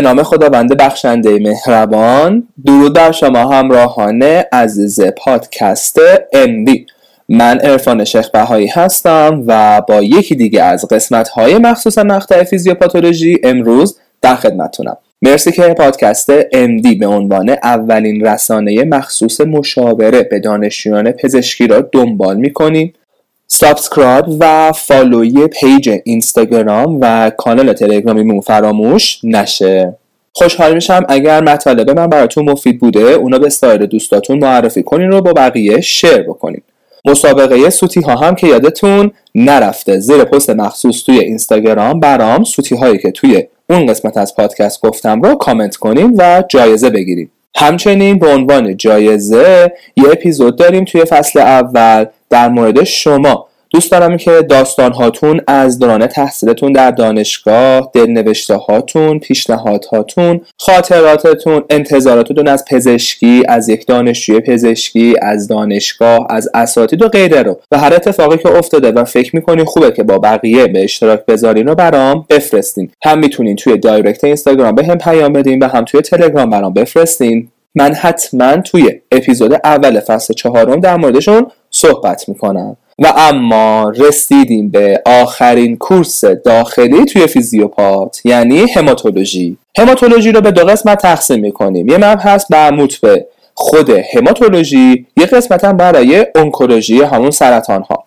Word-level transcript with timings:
نام 0.00 0.22
خداوند 0.22 0.76
بخشنده 0.76 1.38
مهربان 1.38 2.48
درود 2.66 2.94
بر 2.94 3.12
شما 3.12 3.38
همراهان 3.38 4.22
عزیز 4.52 5.00
پادکست 5.00 5.98
MD 6.32 6.86
من 7.28 7.58
عرفان 7.62 8.04
شیخ 8.04 8.30
بهایی 8.30 8.66
هستم 8.66 9.44
و 9.46 9.82
با 9.88 10.02
یکی 10.02 10.34
دیگه 10.34 10.62
از 10.62 10.84
قسمت 10.84 11.28
های 11.28 11.58
مخصوص 11.58 11.98
مقطع 11.98 12.44
فیزیوپاتولوژی 12.44 13.38
امروز 13.44 13.98
در 14.22 14.36
خدمتتونم. 14.36 14.96
مرسی 15.22 15.52
که 15.52 15.62
پادکست 15.62 16.42
MD 16.42 16.98
به 17.00 17.06
عنوان 17.06 17.56
اولین 17.62 18.26
رسانه 18.26 18.84
مخصوص 18.84 19.40
مشاوره 19.40 20.22
به 20.22 20.40
دانشجویان 20.40 21.12
پزشکی 21.12 21.66
را 21.66 21.80
دنبال 21.80 22.36
می‌کنیم. 22.36 22.92
subscribe 23.52 24.24
و 24.40 24.72
follow 24.72 25.35
ی 25.35 25.46
پیج 25.46 25.90
اینستاگرام 26.04 26.98
و 27.00 27.30
کانال 27.36 27.72
تلگرامی 27.72 28.42
فراموش 28.42 29.20
نشه. 29.24 29.96
خوشحال 30.32 30.74
میشم 30.74 31.02
اگر 31.08 31.42
مطالب 31.42 31.90
من 31.90 32.06
براتون 32.06 32.50
مفید 32.50 32.80
بوده 32.80 33.00
اونا 33.00 33.38
به 33.38 33.48
سایر 33.48 33.86
دوستاتون 33.86 34.38
معرفی 34.38 34.82
کنین 34.82 35.10
رو 35.10 35.20
با 35.20 35.32
بقیه 35.32 35.80
شیر 35.80 36.22
بکنین. 36.22 36.62
مسابقه 37.04 37.70
سوتی 37.70 38.00
ها 38.00 38.14
هم 38.16 38.34
که 38.34 38.46
یادتون 38.46 39.10
نرفته. 39.34 40.00
زیر 40.00 40.24
پست 40.24 40.50
مخصوص 40.50 41.02
توی 41.02 41.18
اینستاگرام 41.18 42.00
برام 42.00 42.44
سوتی 42.44 42.76
هایی 42.76 42.98
که 42.98 43.10
توی 43.10 43.46
اون 43.70 43.86
قسمت 43.86 44.16
از 44.16 44.34
پادکست 44.34 44.82
گفتم 44.82 45.22
رو 45.22 45.34
کامنت 45.34 45.76
کنین 45.76 46.14
و 46.18 46.42
جایزه 46.48 46.90
بگیریم 46.90 47.32
همچنین 47.56 48.18
به 48.18 48.28
عنوان 48.28 48.76
جایزه 48.76 49.72
یه 49.96 50.04
اپیزود 50.12 50.56
داریم 50.58 50.84
توی 50.84 51.04
فصل 51.04 51.40
اول 51.40 52.04
در 52.30 52.48
مورد 52.48 52.84
شما. 52.84 53.49
دوست 53.72 53.90
دارم 53.90 54.16
که 54.16 54.30
داستان 54.30 54.92
هاتون 54.92 55.40
از 55.46 55.78
دوران 55.78 56.06
تحصیلتون 56.06 56.72
در 56.72 56.90
دانشگاه 56.90 57.90
دلنوشته 57.92 58.54
هاتون 58.54 59.18
پیشنهاد 59.18 59.84
هاتون 59.84 60.40
خاطراتتون 60.58 61.64
انتظاراتتون 61.70 62.48
از 62.48 62.64
پزشکی 62.70 63.42
از 63.48 63.68
یک 63.68 63.86
دانشجوی 63.86 64.40
پزشکی 64.40 65.14
از 65.22 65.48
دانشگاه 65.48 66.26
از 66.30 66.48
اساتید 66.54 67.02
و 67.02 67.08
غیره 67.08 67.42
رو 67.42 67.60
و 67.72 67.78
هر 67.78 67.94
اتفاقی 67.94 68.38
که 68.38 68.56
افتاده 68.56 68.92
و 68.92 69.04
فکر 69.04 69.36
می‌کنین 69.36 69.64
خوبه 69.64 69.90
که 69.90 70.02
با 70.02 70.18
بقیه 70.18 70.66
به 70.66 70.84
اشتراک 70.84 71.26
بذارین 71.26 71.66
رو 71.66 71.74
برام 71.74 72.26
بفرستین. 72.30 72.90
هم 73.04 73.18
می‌تونین 73.18 73.56
توی 73.56 73.78
دایرکت 73.78 74.24
اینستاگرام 74.24 74.74
به 74.74 74.84
هم 74.84 74.98
پیام 74.98 75.32
بدین 75.32 75.58
و 75.58 75.68
هم 75.68 75.84
توی 75.84 76.00
تلگرام 76.00 76.50
برام 76.50 76.72
بفرستین. 76.72 77.48
من 77.74 77.94
حتما 77.94 78.56
توی 78.56 79.00
اپیزود 79.12 79.52
اول 79.64 80.00
فصل 80.00 80.34
چهارم 80.34 80.80
در 80.80 80.96
موردشون 80.96 81.46
صحبت 81.70 82.28
می‌کنم. 82.28 82.76
و 83.00 83.12
اما 83.16 83.92
رسیدیم 83.96 84.70
به 84.70 85.02
آخرین 85.06 85.76
کورس 85.76 86.24
داخلی 86.24 87.04
توی 87.04 87.26
فیزیوپات 87.26 88.20
یعنی 88.24 88.60
هماتولوژی. 88.60 89.56
هماتولوژی 89.78 90.32
رو 90.32 90.40
به 90.40 90.50
دو 90.50 90.64
قسمت 90.64 91.02
تقسیم 91.02 91.40
می‌کنیم. 91.40 91.88
یه 91.88 91.98
مب 91.98 92.18
هست 92.22 92.52
مربوط 92.52 92.96
به 92.96 93.26
خود 93.54 93.90
هماتولوژی 93.90 95.06
یه 95.16 95.26
قسمت 95.26 95.64
هم 95.64 95.76
برای 95.76 96.26
اونکولوژی 96.34 97.02
همون 97.02 97.30
سرطان 97.30 97.82
ها 97.82 98.04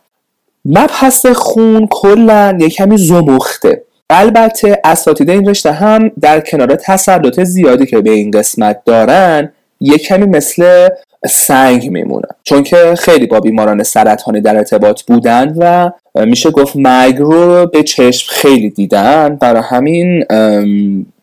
مبحث 0.66 1.25
خون 1.25 1.88
کلا 1.91 2.57
یه 2.59 2.69
کمی 2.69 2.97
زمخته. 2.97 3.83
البته 4.09 4.81
اساتید 4.83 5.30
این 5.30 5.50
رشته 5.50 5.72
هم 5.72 6.11
در 6.22 6.39
کنار 6.39 6.75
تسلط 6.75 7.39
زیادی 7.39 7.85
که 7.85 8.02
به 8.02 8.11
این 8.11 8.31
قسمت 8.31 8.81
دارن 8.85 9.52
یه 9.83 9.97
کمی 9.97 10.25
مثل 10.25 10.89
سنگ 11.29 11.89
میمونن. 11.89 12.29
چون 12.43 12.63
که 12.63 12.95
خیلی 12.99 13.27
با 13.27 13.39
بیماران 13.39 13.83
سرطانی 13.83 14.41
در 14.41 14.55
ارتباط 14.57 15.01
بودن 15.01 15.53
و 15.57 15.91
میشه 16.25 16.51
گفت 16.51 16.75
مرگ 16.75 17.17
رو 17.17 17.67
به 17.67 17.83
چشم 17.83 18.27
خیلی 18.29 18.69
دیدن. 18.69 19.35
برای 19.35 19.61
همین 19.66 20.25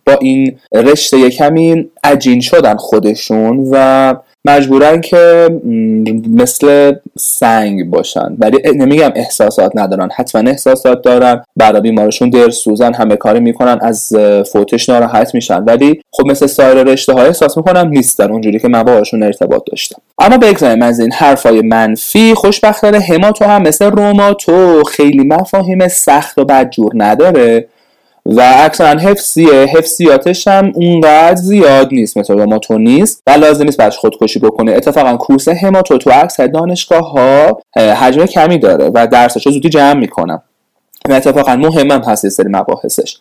با 0.06 0.12
این 0.20 0.58
رشته 0.74 1.30
کمی 1.30 1.90
عجین 2.04 2.40
شدن 2.40 2.76
خودشون 2.76 3.68
و 3.70 4.14
مجبورن 4.44 5.00
که 5.00 5.48
مثل 6.30 6.92
سنگ 7.18 7.90
باشن. 7.90 8.36
ولی 8.38 8.58
نمیگم 8.74 9.12
احساسات 9.14 9.72
ندارن. 9.74 10.08
حتما 10.16 10.50
احساسات 10.50 11.02
دارن. 11.02 11.42
برای 11.56 11.80
بیمارشون 11.80 12.30
در 12.30 12.50
سوزن 12.50 12.94
همه 12.94 13.16
کاری 13.16 13.40
می‌کنن 13.40 13.78
از 13.82 14.12
فوتش 14.52 14.88
ناراحت 14.88 15.34
میشن. 15.34 15.64
ولی 15.64 16.00
خب 16.12 16.26
مثل 16.26 16.46
سایر 16.46 16.82
رشته 16.82 17.12
های 17.12 17.26
احساس 17.26 17.56
می‌کنم 17.56 17.88
نیستن. 17.88 18.30
اونجوری 18.30 18.58
که 18.58 18.68
من 18.68 18.82
باهاشون 18.82 19.22
ارتباط 19.22 19.62
داشتم. 19.70 20.02
اما 20.18 20.38
بگذاریم 20.38 20.82
از 20.82 21.00
این 21.00 21.12
حرفای 21.12 21.62
منفی. 21.62 22.34
خوشبختانه 22.34 23.00
هماتو 23.00 23.44
هم 23.44 23.62
مثل 23.62 23.84
روماتو 23.84 24.82
خیلی 24.84 25.24
مفاهیم 25.24 25.88
سخت 25.88 26.38
و 26.38 26.44
بدجور 26.44 26.92
نداره. 26.94 27.66
و 28.26 28.54
اکثرا 28.56 29.00
حفظیه 29.00 29.52
حفظیاتش 29.52 30.48
هم 30.48 30.72
اونقدر 30.74 31.36
زیاد 31.36 31.88
نیست 31.92 32.16
مثل 32.16 32.34
روماتو 32.38 32.78
نیست. 32.78 33.22
و 33.26 33.30
لازم 33.30 33.64
نیست 33.64 33.80
بچه 33.80 33.98
خودکشی 33.98 34.38
بکنه. 34.38 34.72
اتفاقا 34.72 35.16
کورس 35.16 35.48
هماتو 35.48 35.98
تو 35.98 36.10
اکثر 36.14 36.46
دانشگاه 36.46 37.10
ها 37.12 37.60
حجم 37.76 38.26
کمی 38.26 38.58
داره 38.58 38.90
و 38.94 39.06
درسش 39.06 39.48
زودی 39.48 39.68
جمع 39.68 40.00
می‌کنم. 40.00 40.42
و 41.08 41.12
اتفاقا 41.12 41.56
مهمم 41.56 42.02
هست 42.02 42.28
سری 42.28 42.48
مباحثش. 42.48 43.18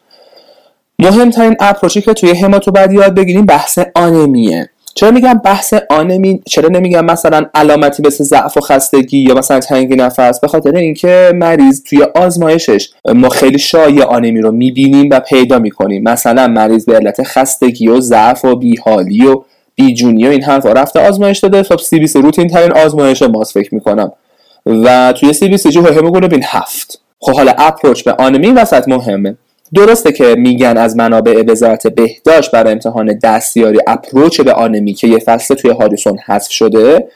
مهمترین 0.99 1.55
اپروچی 1.59 2.01
که 2.01 2.13
توی 2.13 2.31
هماتو 2.31 2.71
باید 2.71 2.91
یاد 2.91 3.15
بگیریم 3.15 3.45
بحث 3.45 3.79
آنمیه. 3.95 4.69
چرا 4.99 5.11
میگم 5.11 5.33
بحث 5.33 5.73
آنمی 5.89 6.41
چرا 6.45 6.69
نمیگم 6.69 7.05
مثلا 7.05 7.45
علامتی 7.53 8.03
مثل 8.05 8.23
ضعف 8.23 8.57
و 8.57 8.61
خستگی 8.61 9.17
یا 9.17 9.33
مثلا 9.33 9.59
تنگی 9.59 9.95
نفس؟ 9.95 10.39
به 10.39 10.47
خاطر 10.47 10.75
اینکه 10.75 11.31
مریض 11.35 11.83
توی 11.83 12.03
آزمایشش 12.15 12.89
ما 13.15 13.29
خیلی 13.29 13.59
شایع 13.59 14.03
آنمی 14.03 14.41
رو 14.41 14.51
می‌بینیم 14.51 15.09
و 15.11 15.19
پیدا 15.19 15.59
می‌کنیم. 15.59 16.03
مثلا 16.03 16.47
مریض 16.47 16.85
به 16.85 16.95
علت 16.95 17.23
خستگی 17.23 17.87
و 17.87 17.99
ضعف 17.99 18.45
و 18.45 18.55
بیحالی 18.55 19.25
و 19.25 19.41
بیجونی 19.75 20.27
و 20.27 20.29
این 20.29 20.43
حرفا 20.43 20.71
رفته 20.71 21.07
آزمایش 21.07 21.39
داده. 21.39 21.63
خب 21.63 21.77
سی 21.77 21.99
بی 21.99 22.07
سی 22.07 22.21
روتین 22.21 22.47
ترین 22.47 22.71
آزمایش 22.71 23.21
ماست 23.21 23.53
فکر 23.53 23.75
می‌کنم. 23.75 24.11
و 24.65 25.13
توی 25.17 25.33
CBC 25.33 25.69
جو 25.69 25.87
هموگلوبین 25.87 26.43
هفت. 26.45 27.01
خب 27.19 27.35
حالا 27.35 27.51
approach 27.57 28.03
به 28.03 28.13
آنمی 28.13 28.47
وسط 28.47 28.87
مهمه. 28.87 29.37
درسته 29.73 30.11
که 30.11 30.35
میگن 30.37 30.77
از 30.77 30.97
منابع 30.97 31.43
وزارت 31.47 31.87
بهداشت 31.87 32.51
برای 32.51 32.73
امتحان 32.73 33.19
دستیاری 33.23 33.79
approach 33.87 34.41
به 34.41 34.53
آنمی 34.53 34.93
که 34.93 35.07
یه 35.07 35.19
فصل 35.19 35.55
توی 35.55 35.71
هاریسون 35.71 36.17
حذف 36.25 36.51
شده. 36.51 37.07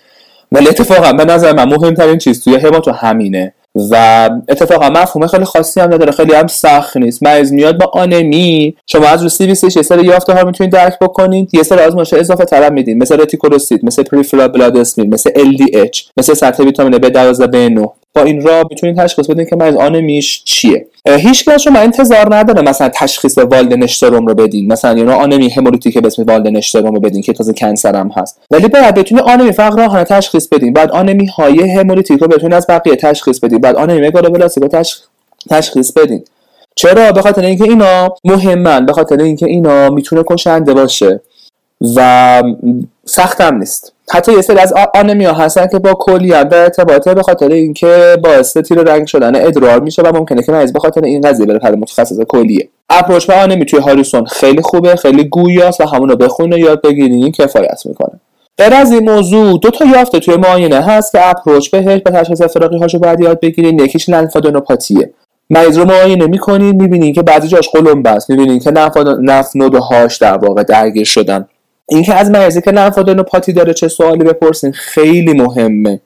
ولی 0.52 0.68
اتفاقا 0.68 1.14
به 1.14 1.26
نظر 1.26 1.54
من 1.54 1.70
مهمترین 1.70 2.18
چیز 2.18 2.44
توی 2.44 2.56
هماتو 2.56 2.92
همینه. 2.92 3.54
و 3.92 4.30
اتفاقا 4.50 4.90
مفهوم 4.90 5.28
خیلی 5.28 5.46
خاصی 5.46 5.80
هم 5.80 5.94
نداره 5.94 6.12
خیلی 6.12 6.34
هم 6.34 6.48
سخت 6.48 6.98
نیست. 6.98 7.24
مریض 7.24 7.52
میاد 7.52 7.78
با 7.78 7.92
آنمی. 7.94 8.76
شما 8.88 9.08
از 9.08 9.24
رو 9.24 9.30
CBC 9.30 9.54
یه 9.76 9.82
سری 9.82 10.06
یافته 10.06 10.34
ها 10.34 10.44
می‌تونید 10.44 10.74
درک 10.74 11.00
بکنید. 11.00 11.56
یه 11.56 11.64
سری 11.64 11.80
آزمایش 11.80 12.14
اضافه 12.14 12.46
طلب 12.46 12.74
میدین. 12.74 12.98
مثل 12.98 13.22
رتیکولوسیت 13.22 13.84
مثل 13.84 14.04
peripheral 14.04 14.48
blood 14.48 14.78
مثل 14.78 15.30
LDH 15.30 16.04
مثل 16.18 16.34
سطح 16.34 16.64
ویتامین 16.64 17.00
B12 17.00 17.38
B9 17.38 18.03
با 18.16 18.24
این 18.24 18.42
را 18.42 18.64
می‌تونید 18.70 18.98
تشخیص 18.98 19.30
بدین 19.30 19.46
که 19.46 19.56
مریض 19.56 19.76
آنمیش 19.76 20.44
چیه. 20.44 20.88
هیچ 21.06 21.46
کس 21.46 21.62
شما 21.62 21.80
انتظار 21.80 22.36
نداره 22.36 22.62
مثلا 22.62 22.90
تشخیص 22.90 23.38
والدن 23.38 23.84
اشتروم 23.84 24.26
رو 24.26 24.34
بدین. 24.34 24.72
مثلا 24.72 25.00
یا 25.00 25.16
آنمی 25.16 25.50
همولیتیک 25.50 25.98
به 25.98 26.08
اسم 26.08 26.24
والدن 26.24 26.56
اشتروم 26.56 26.94
رو 26.96 27.00
بدین 27.00 27.22
که 27.22 27.34
تازه 27.34 27.54
کنسر 27.54 27.96
هم 27.96 28.12
هست. 28.16 28.42
ولی 28.52 28.68
باید 28.68 28.96
بتونید 28.96 29.24
آنمی 29.24 29.52
فقط 29.52 29.78
راهانه 29.78 30.04
تشخیص 30.04 30.48
بدین. 30.48 30.74
بعد 30.74 30.92
آنمی 30.92 31.26
های 31.26 31.72
همولیتیک 31.72 32.20
رو 32.20 32.56
از 32.56 32.68
بقیه 32.70 32.96
تشخیص 32.96 33.40
بدین. 33.40 33.60
بعد 33.60 33.76
آنمی 33.76 34.08
مگالوبلاستیک 34.08 34.64
رو 34.64 34.84
تشخیص 35.50 35.92
بدین. 35.92 36.24
چرا؟ 36.76 37.12
به 37.12 37.22
خاطر 37.22 37.42
اینکه 37.42 37.64
اینا 37.64 38.16
مهمن. 38.24 38.86
به 38.86 38.94
خاطر 38.94 39.22
اینکه 39.22 39.46
اینا 39.46 39.90
می‌تونه 39.90 40.24
کشنده 40.28 40.74
باشه 40.74 41.22
و 41.96 42.44
سختم 43.06 43.58
نیست. 43.58 43.93
حتی 44.12 44.34
یه 44.34 44.42
سری 44.42 44.58
از 44.58 44.74
آنمیا 44.96 45.34
هستن 45.34 45.68
که 45.68 45.80
با 45.80 45.94
کلیت 45.94 46.50
در 46.50 46.64
ارتباطه 46.64 47.14
به 47.14 47.24
خاطر 47.24 47.50
اینکه 47.50 48.18
باعث 48.24 48.58
تیر 48.58 48.78
رنگ 48.78 49.08
شدن 49.08 49.36
ادرار 49.36 49.80
میشه 49.80 50.02
و 50.02 50.18
ممکنه 50.18 50.44
که 50.44 50.52
مریض 50.52 50.74
به 50.74 50.80
خاطر 50.80 51.02
این 51.04 51.22
قضیه 51.22 51.46
بره 51.46 51.60
پر 51.60 51.72
متخصص 51.72 52.20
کلیه. 52.30 52.70
اپروچ 52.90 53.26
به 53.26 53.34
آنمی 53.34 53.66
توی 53.66 53.80
هاریسون 53.80 54.26
خیلی 54.26 54.62
خوبه 54.62 54.96
خیلی 54.96 55.24
گویاست 55.24 55.82
و 55.82 55.88
همون 55.88 56.10
رو 56.10 56.16
بخونه 56.16 56.60
یاد 56.60 56.82
بگیرین 56.82 57.32
کفایت 57.32 57.82
می‌کنه. 57.86 58.20
غیر 58.58 58.74
از 58.74 58.92
این 58.92 59.12
موضوع 59.12 59.60
دو 59.60 59.70
تا 59.70 59.86
یافته 59.86 60.20
توی 60.20 60.38
معاینه 60.38 60.82
هست 60.82 61.12
که 61.12 61.30
اپروچ 61.30 61.70
بهش 61.70 62.02
به 62.02 62.12
تشخیص 62.12 62.42
فراقی 62.42 62.78
هاشو 62.78 63.00
باید 63.00 63.20
یاد 63.20 63.40
بگیرین 63.40 63.80
یکیش 63.80 64.10
لنفادونوپاتیه. 64.10 65.14
مریض 65.50 65.78
رو 65.78 65.86
معاینه 65.86 66.28
می‌کنین 66.28 66.76
می‌بینین 66.76 67.14
که 67.14 67.22
بعضی 67.22 67.48
جاش 67.48 67.70
قلمبه 67.70 68.10
است 68.10 68.30
می‌بینین 68.30 68.60
که 68.60 68.72
نف 69.22 69.56
نودهاش 69.56 70.18
در 70.18 70.38
واقع 70.38 70.64
درگیر 70.64 71.06
شدن. 71.06 71.48
اینکه 71.90 72.14
از 72.14 72.32
مریضی 72.32 72.62
که 72.62 72.72
لنفادنوپاتی 72.72 73.54
داره 73.54 73.74
چه 73.74 73.88
سوالی 73.88 74.24
بپرسین 74.24 74.72
خیلی 74.72 75.34
مهمه. 75.34 76.00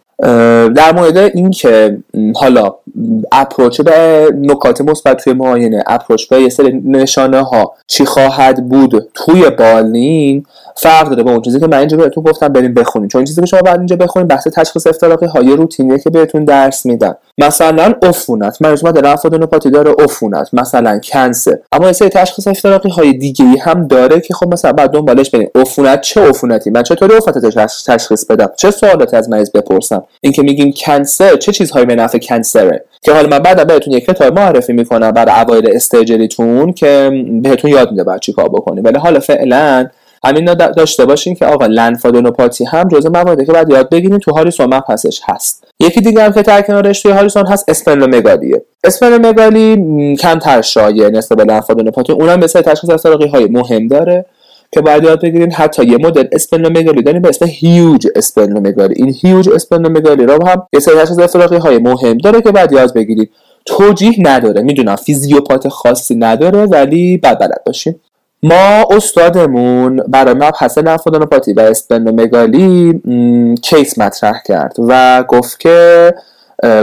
در 0.75 0.93
مورد 0.95 1.17
اینکه 1.17 1.97
حالا 2.35 2.75
اپروچ 3.31 3.81
به 3.81 4.27
نکات 4.35 4.81
مثبت 4.81 5.23
توی 5.23 5.33
معاینه 5.33 5.83
اپروچ 5.87 6.29
به 6.29 6.41
یه 6.41 6.49
سری 6.49 6.81
نشانه 6.85 7.41
ها 7.41 7.73
چی 7.87 8.05
خواهد 8.05 8.69
بود 8.69 9.09
توی 9.13 9.49
بالین 9.49 10.45
فرق 10.75 11.09
داره 11.09 11.23
با 11.23 11.31
اون 11.31 11.41
چیزی 11.41 11.59
که 11.59 11.67
من 11.67 11.77
اینجا 11.77 11.97
بهتون 11.97 12.23
گفتم 12.23 12.47
بریم 12.47 12.73
بخونین 12.73 13.07
چون 13.07 13.23
چیزی 13.25 13.41
که 13.41 13.47
شما 13.47 13.61
بعد 13.61 13.77
اینجا 13.77 13.95
بخونین 13.95 14.27
بحث 14.27 14.47
تشخیص 14.47 14.87
افتراقی 14.87 15.25
های 15.25 15.55
روتینیه 15.55 15.99
که 15.99 16.09
بهتون 16.09 16.45
درس 16.45 16.85
میدن. 16.85 17.15
مثلا 17.37 17.93
عفونت. 18.03 18.61
مریض 18.61 18.83
اومده 18.83 19.01
لنفادونوپاتی 19.01 19.69
داره 19.69 19.95
عفونت 19.99 20.49
مثلا 20.53 20.99
کنسر 20.99 21.57
اما 21.71 21.87
یه 21.87 21.93
سری 21.93 22.09
تشخیص 22.09 22.47
افتراقی 22.47 22.89
های 22.89 23.13
دیگه 23.13 23.45
ای 23.45 23.57
هم 23.57 23.87
داره 23.87 24.19
که 24.19 24.33
خب 24.33 24.53
مثلا 24.53 24.73
بعد 24.73 24.91
دنبالش 24.91 25.29
بریم 25.29 25.49
عفونت 25.55 26.01
چه 26.01 26.21
عفونتی؟ 26.21 26.69
من 26.69 26.83
چطوری 26.83 27.15
عفونت 27.15 27.37
تشخیص 27.87 28.25
بدم؟ 28.25 28.49
چه 28.55 28.71
سوالاتی 28.71 29.15
از 29.15 29.29
مریض 29.29 29.51
بپرسم؟ 29.51 30.03
اینکه 30.21 30.41
میگیم 30.41 30.73
کنسر 30.85 31.35
چه 31.35 31.51
چیزهایی 31.51 31.85
به 31.85 31.95
نفع 31.95 32.17
کنسره؟ 32.17 32.85
که 33.01 33.13
حالا 33.13 33.27
من 33.29 33.39
بعدا 33.39 33.65
بهتون 33.65 33.93
یک 33.93 34.05
کتاب 34.05 34.39
معرفی 34.39 34.73
می‌کنم 34.73 35.11
برای 35.11 35.41
اوایل 35.41 35.75
استیجریتون 35.75 36.73
که 36.73 37.11
بهتون 37.43 37.71
یاد 37.71 37.91
میده 37.91 38.03
بعد 38.03 38.19
چیکار 38.19 38.49
بکنیم. 38.49 38.83
ولی 38.83 38.97
حالا 38.97 39.19
فعلا 39.19 39.87
همین 40.23 40.53
داشته 40.53 41.05
باشین 41.05 41.35
که 41.35 41.45
آقا 41.45 41.65
لنفادنوپاتی 41.65 42.65
هم 42.65 42.87
جزء 42.87 43.09
مواردی 43.09 43.45
که 43.45 43.51
بعد 43.51 43.69
یاد 43.69 43.89
بگیریم 43.89 44.17
تو 44.17 44.31
هاریسون 44.31 44.65
مبحثش 44.73 45.21
هست. 45.23 45.66
یکی 45.79 46.01
دیگه 46.01 46.23
هم 46.23 46.31
که 46.33 46.41
در 46.41 46.61
کنارش 46.61 47.01
توی 47.01 47.11
هاریسون 47.11 47.47
هست 47.47 47.65
اسپلنومگالیه 47.67 48.61
اسپلنومگالی 48.83 50.15
کمتر 50.15 50.61
شایع 50.61 51.09
نسبت 51.09 51.37
به 51.37 51.43
لنفادنوپاتی 51.43 52.13
اونم 52.13 52.39
مثل 52.39 52.61
تشخیص 52.61 52.89
افتراقی 52.89 53.27
های 53.27 53.45
مهم 53.45 53.87
داره 53.87 54.25
که 54.71 54.81
باید 54.81 55.03
یاد 55.03 55.21
بگیریم 55.21 55.49
حتی 55.55 55.85
یه 55.85 55.97
مدل 55.97 56.27
اسپلنومگالی 56.31 57.03
داریم 57.03 57.21
به 57.21 57.29
اسم 57.29 57.45
huge 57.49 58.07
اسپلنومگالی 58.15 58.93
این 58.97 59.15
huge 59.21 59.49
اسپلنومگالی 59.49 60.25
رو 60.25 60.47
هم 60.47 60.67
یه 60.73 60.79
سری 60.79 60.95
تشخیص 60.95 61.19
افتراقی 61.19 61.57
های 61.57 61.77
مهم 61.77 62.17
داره 62.17 62.41
که 62.41 62.51
باید 62.51 62.71
یاد 62.71 62.93
بگیریم 62.93 63.29
توجیه 63.65 64.13
نداره. 64.19 64.61
می‌دونم 64.61 64.95
فیزیوپات 64.95 65.67
خاصی 65.67 66.15
نداره 66.15 66.65
ولی 66.65 67.17
بعد 67.17 67.39
بلد 67.39 67.61
باشیم 67.65 68.01
ما 68.43 68.85
استادمون 68.91 69.95
برای 70.07 70.33
مبحث 70.33 70.77
نفودانوپاتی 70.77 71.53
و 71.53 71.59
اسپندومگالی 71.59 73.01
کیس 73.61 73.99
مطرح 73.99 74.41
کرد 74.45 74.75
و 74.79 75.23
گفت 75.27 75.59
که 75.59 76.13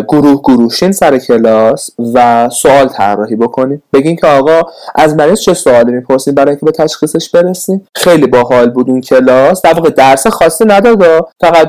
گروه 0.09 0.41
گروشین 0.45 0.93
سر 0.93 1.19
کلاس 1.19 1.91
و 2.15 2.49
سوال 2.51 2.89
طراحی 2.89 3.37
بکنیم. 3.37 3.83
بگین 3.93 4.17
که 4.17 4.27
آقا 4.27 4.61
از 4.95 5.17
مریض 5.17 5.41
چه 5.41 5.55
سوالی 5.55 5.93
می‌پرسیم 5.93 6.35
برای 6.35 6.51
اینکه 6.51 6.67
به 6.67 6.73
تشخیصش 6.73 7.31
برسیم؟ 7.31 7.87
خیلی 7.95 8.27
باحال 8.27 8.71
بود 8.71 8.91
اون 8.91 9.01
کلاس. 9.01 9.63
در 9.63 9.75
واقع 9.75 9.91
درس 9.91 10.27
خاصی 10.27 10.65
نداد 10.65 11.27
فقط 11.41 11.69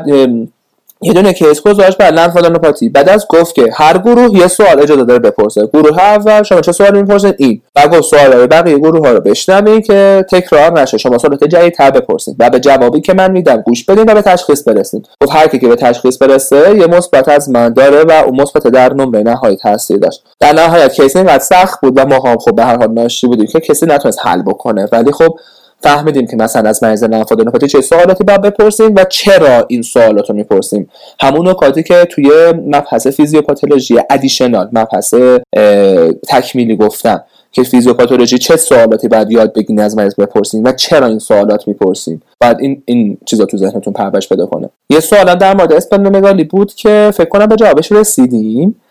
یه 1.01 1.13
دونه 1.13 1.33
کیس 1.33 1.61
گذاشت 1.61 1.97
بر 1.97 2.11
لنفادانوپاتی 2.11 2.89
بعد 2.89 3.09
از 3.09 3.25
گفت 3.29 3.55
که 3.55 3.69
هر 3.73 3.97
گروه 3.97 4.37
یه 4.37 4.47
سوال 4.47 4.79
اجازه 4.81 5.03
داره 5.03 5.19
بپرسه. 5.19 5.67
گروه 5.73 5.99
اول 5.99 6.43
شما 6.43 6.61
چه 6.61 6.71
سوالی 6.71 7.01
می‌پرسید 7.01 7.35
این. 7.37 7.61
و 7.75 7.87
گفت 7.87 8.01
سوال 8.01 8.47
بقیه 8.47 8.77
گروه 8.77 9.07
ها 9.07 9.13
رو 9.13 9.19
بشنوین 9.19 9.81
که 9.81 10.25
تکرار 10.31 10.81
نشه. 10.81 10.97
شما 10.97 11.17
سوالات 11.17 11.43
تر 11.77 11.91
بپرسید 11.91 12.35
و 12.39 12.49
به 12.49 12.59
جوابی 12.59 13.01
که 13.01 13.13
من 13.13 13.31
میدم 13.31 13.61
گوش 13.61 13.85
بدین 13.85 14.09
و 14.09 14.13
به 14.13 14.21
تشخیص 14.21 14.67
برسید 14.67 15.07
گفت 15.21 15.31
هر 15.31 15.47
کی 15.47 15.59
که 15.59 15.67
به 15.67 15.75
تشخیص 15.75 16.21
برسه 16.21 16.77
یه 16.77 16.87
مثبت 16.87 17.29
از 17.29 17.49
من 17.49 17.73
داره 17.73 18.03
و 18.03 18.11
اون 18.25 18.41
مثبت 18.41 18.67
در 18.67 18.93
نمره 18.93 19.23
نهایی 19.23 19.57
تاثیر 19.57 19.97
داشت. 19.97 20.23
در 20.39 20.53
نهایت 20.53 20.93
کیس 20.93 21.15
اینقدر 21.15 21.43
سخت 21.43 21.81
بود 21.81 21.93
و 21.99 22.05
ما 22.05 22.29
هم 22.29 22.37
خب 22.37 22.55
به 22.55 22.63
هر 22.63 22.77
حال 22.77 22.91
ناشی 22.91 23.27
بودیم 23.27 23.45
که 23.45 23.59
کسی 23.59 23.85
نتونست 23.85 24.19
حل 24.25 24.41
بکنه. 24.41 24.87
ولی 24.91 25.11
خب 25.11 25.37
فهمیدیم 25.81 26.27
که 26.27 26.35
مثلا 26.35 26.69
از 26.69 26.83
مریض 26.83 27.03
لنفادونوپاتی 27.03 27.67
چه 27.67 27.81
سوالاتی 27.81 28.23
باید 28.23 28.41
بپرسیم 28.41 28.95
و 28.95 29.05
چرا 29.09 29.65
این 29.67 29.81
سوالات 29.81 30.29
رو 30.29 30.35
می‌پرسیم. 30.35 30.89
همون 31.19 31.49
نکاتی 31.49 31.83
که 31.83 32.05
توی 32.05 32.29
مبحث 32.67 33.07
فیزیوپاتولوژی 33.07 33.99
additional 34.09 34.69
مبحث 34.73 35.13
تکمیلی 36.27 36.75
گفتم 36.75 37.23
که 37.51 37.63
فیزیوپاتولوژی 37.63 38.37
چه 38.37 38.55
سوالاتی 38.55 39.07
باید 39.07 39.31
یاد 39.31 39.53
بگیریم 39.53 39.79
از 39.79 39.97
مریض 39.97 40.15
بپرسیم 40.15 40.63
و 40.63 40.71
چرا 40.71 41.07
این 41.07 41.19
سوالات 41.19 41.67
می‌پرسیم. 41.67 42.21
بعد 42.39 42.57
این 42.59 42.83
این 42.85 43.17
چیزا 43.25 43.45
تو 43.45 43.57
ذهنتون 43.57 43.93
پرورش 43.93 44.29
پیدا 44.29 44.45
کنه. 44.45 44.69
یه 44.89 44.99
سوال 44.99 45.35
در 45.35 45.55
مورد 45.55 45.73
اسپلنومگالی 45.73 46.43
بود 46.43 46.73
که 46.73 47.11
فکر 47.13 47.29
کنم 47.29 47.45
به 47.45 47.55
جوابش 47.55 47.91
رسیدیم. 47.91 48.81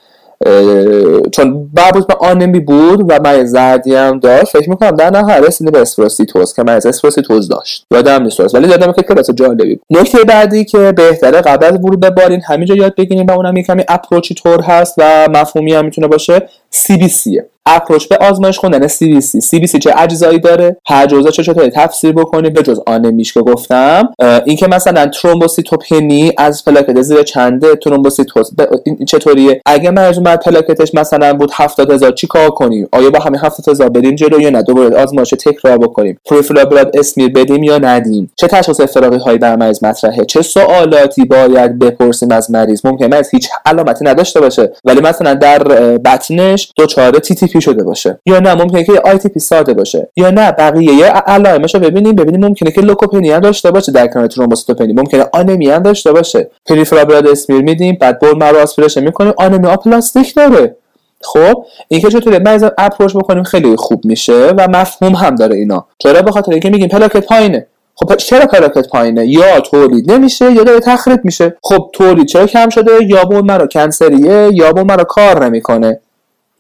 چون 1.33 1.71
مربوط 1.77 2.07
به 2.07 2.15
آنمی 2.21 2.61
بود 2.61 3.13
و 3.13 3.19
من 3.25 3.45
زردی 3.47 3.95
هم 3.95 4.19
داشت. 4.19 4.45
فکر 4.45 4.71
می‌کنم 4.71 4.91
در 4.91 5.11
نهایت 5.11 5.43
رسیدیم 5.47 5.73
به 5.73 5.81
اسفروسیتوز 5.81 6.55
که 6.55 6.63
من 6.63 6.73
از 6.73 6.87
اسفروسیتوز 6.87 7.49
داشت. 7.49 7.87
یادم 7.91 8.23
نیست 8.23 8.55
ولی 8.55 8.69
یادم 8.69 8.93
که 8.93 9.03
کلاس 9.03 9.31
جالبی 9.31 9.75
بود. 9.75 9.85
نکته 9.91 10.19
بعدی 10.25 10.65
که 10.65 10.93
بهتره 10.93 11.41
قبل 11.41 11.77
ورود 11.77 12.01
به 12.01 12.11
بالین 12.11 12.41
همینجا 12.47 12.75
یاد 12.75 12.95
بگیریم 12.95 13.27
و 13.27 13.33
اونم 13.33 13.57
یه 13.57 13.63
کمی 13.63 13.85
approach 13.89 14.30
ی 14.30 14.35
طور 14.35 14.61
هست 14.61 14.95
و 14.99 15.29
مفهومی 15.31 15.75
هم 15.75 15.85
می‌تونه 15.85 16.07
باشه. 16.07 16.49
چیه 16.75 17.47
approach 17.67 18.09
به 18.09 18.17
آزمایش 18.17 18.59
خوندن 18.59 18.89
CBC 18.89 19.41
CBC 19.51 19.79
چه 19.79 19.95
اجزایی 19.97 20.39
داره؟ 20.39 20.77
هر 20.87 21.07
جزئی 21.07 21.31
چه 21.31 21.43
چطوری 21.43 21.71
تفسیر 21.71 22.13
بکنی 22.13 22.51
به 22.51 22.63
جز 22.63 22.81
آنمیش 22.87 23.33
که 23.33 23.41
گفتم. 23.41 24.09
اینکه 24.45 24.67
مثلا 24.67 25.07
ترومبوسیتوپنی 25.07 26.33
از 26.39 26.65
پلاکت 26.65 27.03
زیر 27.03 27.23
چنده 27.23 27.77
ترومبوسیتوز 27.77 28.53
این 28.85 29.05
چطوریه؟ 29.05 29.61
اگه 29.67 29.91
مریض 29.91 30.19
اومد 30.19 30.41
پلاکتش 30.45 30.95
مثلا 30.95 31.35
بود 31.35 31.51
70000 31.55 32.13
چی 32.13 32.27
کار 32.27 32.51
کنیم؟ 32.51 32.89
آیا 32.93 33.11
با 33.11 33.19
همین 33.19 33.41
70000 33.41 33.89
بریم 33.89 34.15
جلو 34.15 34.41
یا 34.41 34.51
نه؟ 34.51 34.63
دوباره 34.63 34.97
آزمایش 34.97 35.31
تکرار 35.31 35.79
بکنیم. 35.79 36.19
peripheral 36.25 36.65
blood 36.65 36.99
smear 36.99 37.33
بدیم 37.33 37.63
یا 37.63 37.79
ندیم؟ 37.79 38.31
چه 38.37 38.47
تشخیص 38.47 38.81
افتراقی 38.81 39.19
هایی 39.19 39.39
در 39.39 39.57
مریض 39.57 39.85
مطرحه؟ 39.85 40.25
چه 40.25 40.43
سوالاتی 40.43 41.25
باید 41.25 41.79
بپرسیم 41.79 42.31
از 42.33 42.51
مریض؟ 42.51 42.87
ممکنه 42.87 43.09
مریض 43.09 43.29
هیچ 43.31 43.49
علامتی 43.67 44.05
نداشته 44.05 44.41
باشه. 44.41 44.73
ولی 44.85 45.01
مثلا 45.01 45.35
در 45.35 45.59
بطنش 45.99 46.64
دو 46.77 46.87
چهار 46.87 47.19
تی 47.19 47.35
تی 47.35 47.47
پی 47.47 47.61
شده 47.61 47.85
باشه. 47.85 48.19
یا 48.27 48.39
نه 48.39 48.55
ممکنه 48.55 48.85
که 48.85 48.93
ITP 49.05 49.41
ساده 49.41 49.75
باشه. 49.75 50.09
یا 50.17 50.31
نه 50.31 50.53
بقیه 50.53 51.07
علائمش 51.07 51.75
رو 51.75 51.81
ببینیم 51.81 52.15
ببینیم 52.15 52.45
ممکنه 52.45 52.71
که 52.71 52.81
لوکوپنی 52.81 53.41
داشته 53.41 53.71
باشه 53.71 53.93
در 53.93 54.07
کنار 54.07 54.27
ترومبوسیتوپنی. 54.27 54.93
ممکنه 54.93 55.27
آنمی 55.33 55.67
داشته 55.67 56.13
باشه. 56.13 56.51
peripheral 56.67 57.05
blood 57.05 57.27
smear 57.27 57.63
میدیم 57.63 57.99
بعد 58.01 58.21
bone 58.21 58.39
marrow 58.39 58.59
aspiration 58.59 59.05
می‌کنیم 59.05 59.33
آنمی 59.37 59.67
آپلاستیک 59.67 60.35
داره. 60.35 60.77
خب 61.23 61.65
این 61.89 62.01
که 62.01 62.09
چطوره؟ 62.11 62.39
بعضی 62.39 62.67
approach 62.79 63.17
بکنیم 63.17 63.43
خیلی 63.43 63.77
خوب 63.77 64.05
میشه 64.05 64.53
و 64.59 64.69
مفهوم 64.71 65.15
هم 65.15 65.35
داره 65.35 65.57
اینا. 65.57 65.87
چرا؟ 65.99 66.23
به 66.23 66.31
خاطر 66.31 66.53
اینکه 66.53 66.71
میگیم 66.71 66.89
پلاکت 66.89 67.27
پایینه. 67.27 67.67
خب 67.95 68.17
چرا 68.17 68.47
پلاکت 68.47 68.89
پایینه؟ 68.89 69.27
یا 69.27 69.61
تولید 69.61 70.13
نمیشه 70.13 70.53
یا 70.53 70.63
داره 70.63 70.81
تخریب 70.81 71.21
میشه. 71.25 71.57
خب 71.63 71.91
تولید 71.93 72.27
چرا 72.27 72.47
کم 72.47 72.69
شده؟ 72.69 72.93
یا 73.07 73.25
bone 73.25 73.41
marrow 73.41 73.67
cancer 73.67 74.30
یه 74.30 74.51
یا 74.53 74.73
bone 74.73 74.87
marrow 74.87 75.05
کار 75.05 75.45
نمی‌کنه. 75.45 76.01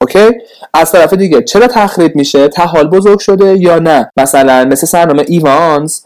OK؟ 0.05 0.39
از 0.75 0.93
طرف 0.93 1.12
دیگه 1.12 1.43
چرا 1.43 1.67
تخریب 1.67 2.17
میشه؟ 2.17 2.49
طحال 2.49 2.89
بزرگ 2.89 3.19
شده 3.19 3.59
یا 3.59 3.79
نه؟ 3.79 4.11
مثلا 4.17 4.65
مثل 4.65 4.87
سندروم 4.87 5.25
ایوانز 5.29 6.01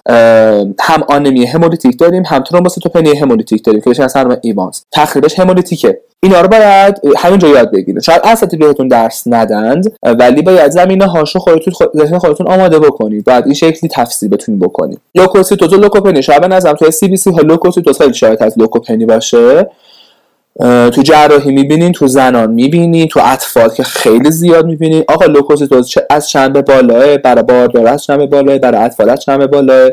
هم 0.81 1.03
آنمی 1.09 1.47
همولیتیک 1.47 1.99
داریم 1.99 2.23
هم 2.27 2.43
ترومبوسیتوپنی 2.43 3.17
همولیتیک 3.17 3.65
داریم 3.65 3.81
که 3.81 4.05
از 4.05 4.13
سندروم 4.13 4.39
ایوانز. 4.43 4.81
تخریبش 4.93 5.39
همولیتیکه. 5.39 6.01
اینا 6.23 6.41
رو 6.41 6.49
باید 6.49 7.01
همینجا 7.17 7.49
یاد 7.49 7.73
بگیرید. 7.73 8.03
شاید 8.03 8.21
اساتید 8.25 8.57
بهتون 8.57 8.89
درس 8.89 9.23
ندند 9.27 9.93
ولی 10.03 10.43
باید 10.43 10.71
زمینه 10.71 11.07
هاشو 11.07 11.39
خودتون 11.39 11.75
ذهن 11.97 12.19
خودتون 12.19 12.49
آماده 12.49 12.79
بکنید. 12.79 13.25
بعد 13.25 13.45
این 13.45 13.55
شکلی 13.55 13.91
تفسیر 13.93 14.29
بتونید 14.29 14.61
بکنید. 14.61 14.99
لوکوسیتوز 15.15 15.73
و 15.73 15.77
لوکوپنی. 15.77 16.23
شاید 16.23 16.41
به 16.41 16.49
نظرم 16.49 16.75
توی 16.75 16.91
CBC 16.91 17.31
ها 17.31 17.41
لوکوسیتوز 17.41 17.99
خیلی 17.99 18.15
شاید 18.15 18.43
از 18.43 18.59
لوکوپنی 18.59 19.07
باشه. 19.07 19.67
تو 20.91 21.03
جراحی 21.03 21.53
می‌بینین 21.53 21.93
تو 21.93 22.07
زنان 22.07 22.51
می‌بینین 22.51 23.09
تو 23.09 23.21
اطفال 23.25 23.69
که 23.69 23.83
خیلی 23.83 24.31
زیاد 24.31 24.67
می‌بینین 24.67 25.05
آقا 25.09 25.27
لوکوسیتوز 25.27 25.95
از 26.11 26.31
چند 26.31 26.53
به 26.53 26.63
بالاه 26.63 27.19
برای 27.19 27.43
باردار 27.43 27.87
از 27.87 28.05
چند 28.05 28.19
به 28.19 28.27
بالاه 28.27 28.59
برای 28.59 28.81
اطفال 28.81 29.11
از 29.11 29.21
چند 29.21 29.39
به 29.39 29.47
بالاه. 29.47 29.91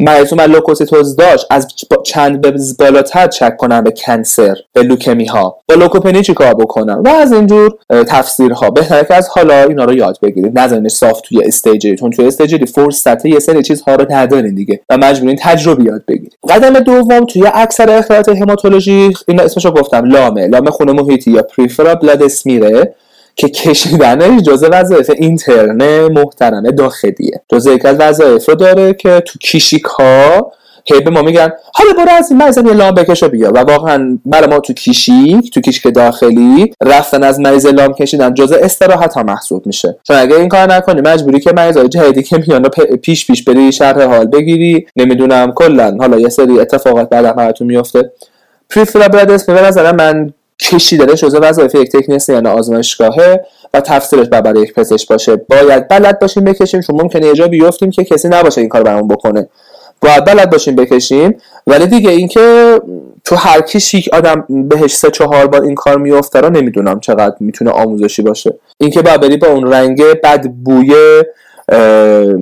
مریض 0.00 0.32
من 0.32 0.50
لوکوسیتوز 0.50 1.16
داشت 1.16 1.46
از 1.50 1.66
چند 2.04 2.40
به 2.40 2.54
بالاتر 2.78 3.26
چک 3.26 3.56
کنم 3.56 3.84
به 3.84 3.90
cancer 3.90 4.54
به 4.72 4.82
لوکمی 4.82 5.24
ها 5.24 5.56
با 5.68 5.74
لوکوپنی 5.74 6.22
چیکار 6.22 6.54
بکنم؟ 6.54 7.02
و 7.06 7.08
از 7.08 7.32
اینجور 7.32 7.74
تفسیرها. 7.90 8.70
بهتره 8.70 9.04
که 9.04 9.14
از 9.14 9.28
حالا 9.28 9.64
اینا 9.64 9.84
رو 9.84 9.94
یاد 9.94 10.18
بگیرید. 10.22 10.58
نذارین 10.58 10.88
صاف 10.88 11.20
توی 11.20 11.44
استیجری 11.44 11.96
چون 11.96 12.10
توی 12.10 12.26
استیجری 12.26 12.66
فرصت 12.66 13.24
یه 13.24 13.38
سری 13.38 13.62
چیزها 13.62 13.94
رو 13.94 14.06
ندارین 14.10 14.54
دیگه. 14.54 14.80
و 14.90 14.96
مجبورین 14.96 15.36
تجربه 15.40 15.84
یاد 15.84 16.04
بگیرید. 16.08 16.36
قدم 16.48 16.80
دوم 16.80 17.24
توی 17.24 17.46
اکثر 17.54 17.90
اختلالات 17.90 18.28
هماتولوژی 18.28 19.12
اینا 19.28 19.42
اسمشو 19.42 19.70
گفتم 19.70 20.04
لامه. 20.04 20.46
لامه 20.46 20.70
خون 20.70 20.92
محیطی 20.92 21.30
یا 21.30 21.42
peripheral 21.42 21.94
blood 21.94 22.22
smear 22.22 22.82
ه 22.82 22.94
که 23.40 23.48
کشیدنش 23.48 24.42
جزء 24.42 24.68
وظایف 24.72 25.10
اینترن 25.14 26.08
محترم 26.12 26.70
داخلیه. 26.70 27.40
جزء 27.52 27.72
یک 27.72 27.84
از 27.84 27.96
وظایف 28.00 28.48
رو 28.48 28.54
داره 28.54 28.94
که 28.94 29.20
تو 29.26 29.38
کیشیک 29.38 29.84
ها 29.84 30.52
هی 30.84 31.00
به 31.00 31.10
ما 31.10 31.22
میگن 31.22 31.50
حالا 31.74 31.92
برو 31.92 32.10
از 32.18 32.30
این 32.30 32.40
مریض 32.40 32.56
یه 32.56 32.62
لام 32.62 32.94
بکشو 32.94 33.28
بیا. 33.28 33.52
و 33.54 33.58
واقعا 33.58 34.18
برای 34.26 34.50
ما 34.50 34.58
تو 34.58 34.72
کیشیک 34.72 35.50
تو 35.54 35.60
کیشیک 35.60 35.94
داخلی 35.94 36.74
رفتن 36.82 37.22
از 37.22 37.40
مریض 37.40 37.66
لام 37.66 37.92
کشیدن 37.92 38.34
جزء 38.34 38.56
استراحت 38.62 39.14
ها 39.14 39.22
محسوب 39.22 39.66
میشه. 39.66 39.96
چون 40.02 40.16
اگه 40.16 40.36
این 40.36 40.48
کار 40.48 40.72
نکنی 40.74 41.00
مجبوری 41.00 41.40
که 41.40 41.52
مریض 41.56 41.76
های 41.76 41.88
جدیدی 41.88 42.22
که 42.22 42.44
میان 42.46 42.68
پیش 43.02 43.26
پیش 43.26 43.42
بری 43.42 43.72
شرح 43.72 44.02
حال 44.02 44.26
بگیری. 44.26 44.86
نمی‌دونم 44.96 45.52
کلا. 45.52 45.96
حالا 46.00 46.18
یه 46.18 46.28
سری 46.28 46.60
اتفاقات 46.60 47.08
بعد 47.08 47.36
براتون 47.36 47.66
میفته. 47.66 48.12
پریفرابل 48.70 49.38
به 49.46 49.66
نظر 49.66 49.92
من 49.92 50.32
کشیدنش 50.70 51.20
جزء 51.20 51.38
وظایف 51.42 51.74
یک 51.74 51.92
تکنیسیان 51.92 52.46
آزمایشگاهه 52.46 53.44
و 53.74 53.80
تفسیرش 53.80 54.28
برای 54.28 54.62
یک 54.62 54.74
پزشک 54.74 55.08
باشه. 55.08 55.36
باید 55.36 55.88
بلد 55.88 56.18
باشیم 56.18 56.44
بکشیم 56.44 56.80
چون 56.80 57.00
ممکنه 57.00 57.26
یه 57.26 57.34
جا 57.34 57.46
بیفتیم 57.46 57.90
که 57.90 58.04
کسی 58.04 58.28
نباشه 58.28 58.60
این 58.60 58.68
کار 58.68 58.82
برامون 58.82 59.08
بکنه. 59.08 59.48
باید 60.00 60.24
بلد 60.24 60.50
باشیم 60.50 60.76
بکشیم 60.76 61.36
ولی 61.66 61.86
دیگه 61.86 62.10
اینکه 62.10 62.80
تو 63.24 63.36
هر 63.36 63.60
کیش 63.60 64.08
آدم 64.08 64.44
بهش 64.48 64.94
سه 64.94 65.10
چهار 65.10 65.46
بار 65.46 65.62
این 65.62 65.74
کار 65.74 65.98
میفته 65.98 66.40
رو 66.40 66.50
نمی‌دونم 66.50 67.00
چقدر 67.00 67.34
می‌تونه 67.40 67.70
آموزشی 67.70 68.22
باشه. 68.22 68.54
اینکه 68.78 69.02
بعد 69.02 69.20
بری 69.20 69.36
با 69.36 69.48
اون 69.48 69.72
رنگ 69.72 70.02
بد 70.02 70.46
بوی 70.46 71.22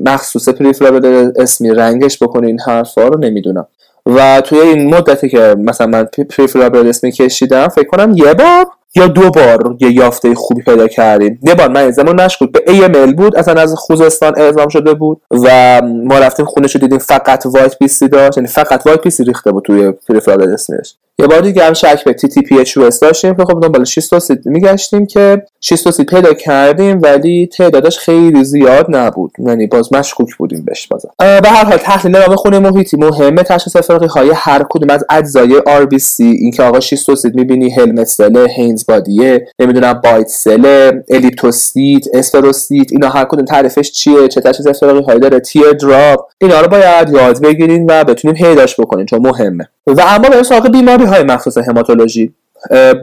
مخصوص 0.05 0.49
پریفرابل 0.49 1.33
اسمی 1.37 1.71
رنگش 1.71 2.23
بکنی 2.23 2.47
این 2.47 2.61
حرفا 2.61 3.09
رو 3.09 3.19
نمی‌دونم. 3.21 3.67
و 4.09 4.41
توی 4.41 4.59
این 4.59 4.95
مدتی 4.95 5.29
که 5.29 5.57
مثلا 5.59 5.87
من 5.87 6.05
peripheral 6.05 6.61
blood 6.61 6.89
smear 6.89 7.13
کشیدم 7.13 7.69
فکر 7.69 7.87
کنم 7.87 8.13
یه 8.17 8.35
بار 8.35 8.67
یا 8.95 9.07
دو 9.07 9.31
بار 9.31 9.77
یه 9.81 9.93
یافته 9.93 10.35
خوبی 10.35 10.63
پیدا 10.63 10.89
کردیم. 10.89 11.39
یه 11.43 11.55
بار 11.55 11.69
من 11.69 11.91
زمان 11.91 12.21
مشکوک 12.21 12.49
به 12.49 12.61
AML 12.67 13.15
بود 13.15 13.37
اصلا 13.37 13.63
از 13.63 13.75
خوزستان 13.75 14.33
اعزام 14.37 14.69
شده 14.69 14.95
بود 14.95 15.21
و 15.31 15.81
ما 16.05 16.19
رفتیم 16.19 16.47
خونش 16.47 16.75
رو 16.75 16.81
دیدیم 16.81 16.99
فقط 16.99 17.47
white 17.47 17.79
BC 17.79 18.09
داشت. 18.09 18.37
یعنی 18.37 18.49
فقط 18.49 18.87
white 18.87 19.01
BC 19.01 19.25
ریخته 19.25 19.53
بود 19.53 19.65
توی 19.65 19.93
peripheral 20.09 20.38
blood 20.38 20.53
smear 20.53 20.79
ش. 20.79 20.95
یه 21.21 21.27
بار 21.27 21.41
دیگه 21.41 21.65
هم 21.65 21.73
شک 21.73 22.05
به 22.05 22.13
TTP 22.13 22.79
داشتیم. 23.03 23.35
که 23.35 23.45
خب 23.45 23.61
دنبال 23.61 23.85
شیستوسیت 23.85 24.47
میگشتیم 24.47 25.07
که 25.07 25.43
شیستوسیت 25.61 26.07
پیدا 26.07 26.35
کردیم 26.35 26.99
ولی 27.03 27.47
تعدادش 27.47 27.99
خیلی 27.99 28.45
زیاد 28.45 28.87
نبود. 28.89 29.33
یعنی 29.39 29.67
باز 29.67 29.93
مشکوک 29.93 30.37
بودیم 30.37 30.65
بهش 30.65 30.87
بازم. 30.87 31.11
به 31.19 31.49
هر 31.49 31.65
حال 31.65 31.77
تحلیل 31.77 32.17
لام 32.17 32.37
خون 32.37 32.59
محیطی. 32.59 32.97
مهمه 32.97 33.43
تشخیص 33.43 33.77
افتراقی 33.77 34.07
های 34.07 34.31
هر 34.35 34.67
کدوم 34.71 34.91
از 34.91 35.05
اجزای 35.11 35.63
RBC 35.67 36.25
اینکه 36.25 36.63
آقا 36.63 36.81
شیستوسیت 36.81 37.35
می‌بینی 37.35 37.71
helmet 37.71 38.07
cell 38.07 38.49
Heinz 38.57 38.78
body 38.85 39.36
ه 39.36 39.49
نمی‌دونم 39.59 39.93
bite 39.93 40.29
cell 40.29 40.93
الیپتوسیت 41.11 42.07
اسفروسیت 42.15 42.93
اینا 42.93 43.09
هر 43.09 43.25
کدوم 43.25 43.45
تعریفش 43.45 43.93
چیه 43.93 44.29
چه 44.29 44.41
تشخیص 44.41 44.67
افتراقی 44.67 45.03
هایی 45.03 45.21
داره 45.21 45.41
tear 45.41 45.71
drop 45.71 46.21
اینا 46.39 46.61
رو 46.61 46.69
باید 46.69 47.11
یاد 47.11 47.43
بگیرین 47.43 47.87
و 47.91 48.05
بتونیم 48.05 48.37
پیداش 48.37 48.81
بکنین 48.81 49.07
چون 49.07 49.27
مهمه. 49.27 49.69
و 49.87 50.03
اما 50.09 50.29
به 50.29 50.43
سراغ 50.43 50.73
بیماری 50.73 51.05
های 51.05 51.23
مخصوص 51.23 51.59
هماتولوژی 51.59 52.35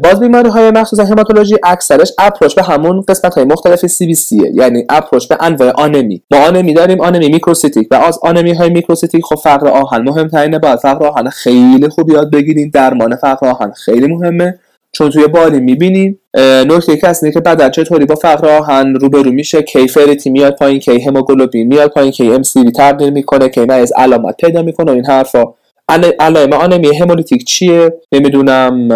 باز 0.03 0.20
بیماری 0.20 0.50
های 0.50 0.72
مخصوص 0.72 1.00
هماتولوژی 1.00 1.55
اکثرش 1.63 2.12
approach 2.19 2.55
به 2.55 2.63
همون 2.63 3.01
قسمت 3.01 3.36
های 3.36 3.44
مختلف 3.44 3.86
CBC 3.85 4.15
ه 4.15 4.51
یعنی 4.53 4.86
approach 4.89 5.27
به 5.27 5.38
انواع 5.39 5.72
آنمی. 5.72 6.22
ما 6.32 6.38
آنمی 6.48 6.74
داریم 6.74 7.01
آنمی 7.01 7.29
میکروسیتیک. 7.29 7.88
و 7.91 7.96
از 7.96 8.20
آنمی 8.22 8.53
های 8.53 8.70
میکروسیتیک 8.70 9.25
خب 9.25 9.36
فقر 9.36 9.67
آهن 9.67 10.01
مهمترینه. 10.01 10.60
باید 10.60 10.79
فقر 10.79 11.05
آهن 11.05 11.29
خیلی 11.29 11.89
خوب 11.89 12.10
یاد 12.10 12.32
بگیریم 12.32 12.72
درمان 12.74 13.15
فقر 13.15 13.48
آهن 13.48 13.72
خیلی 13.72 14.08
مهمه. 14.08 14.60
چون 14.95 15.09
توی 15.09 15.27
بالین 15.27 15.59
می‌بینیم 15.59 16.19
نکته 16.67 16.97
که 16.97 17.07
هست 17.07 17.31
که 17.33 17.39
بدن 17.39 17.69
چطوری 17.69 18.05
با 18.05 18.15
فقر 18.15 18.49
آهن 18.49 18.95
روبرو 18.95 19.31
میشه 19.31 19.61
کی 19.61 19.87
فریتین 19.88 20.29
میاد 20.29 20.55
پایین 20.55 20.79
کی 20.79 21.01
هموگلوبین 21.01 21.67
میاد 21.67 21.91
پایین 21.91 22.11
کی 22.11 22.31
MCV 22.31 22.71
تبدیل 22.71 23.09
می‌کنه 23.09 23.49
کی 23.49 23.61
از 23.69 23.93
علامت 23.97 24.37
پیدا 24.37 24.61
می‌کنه 24.61 24.91
این 24.91 25.05
حرفا. 25.05 25.43
علائم 26.19 26.53
آنمی 26.53 26.95
همولیتیک 26.97 27.43
چیه؟ 27.43 27.93
نمی‌دونم 28.11 28.89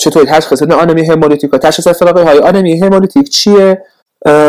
چطور 0.00 0.24
تشخیص 0.24 0.62
آنمی 0.62 1.06
همولیتیک 1.06 1.50
تشخیص 1.50 1.88
افتراقی 1.88 2.22
های 2.22 2.38
آنمی 2.38 2.80
همولیتیک 2.80 3.28
چیه؟ 3.28 3.82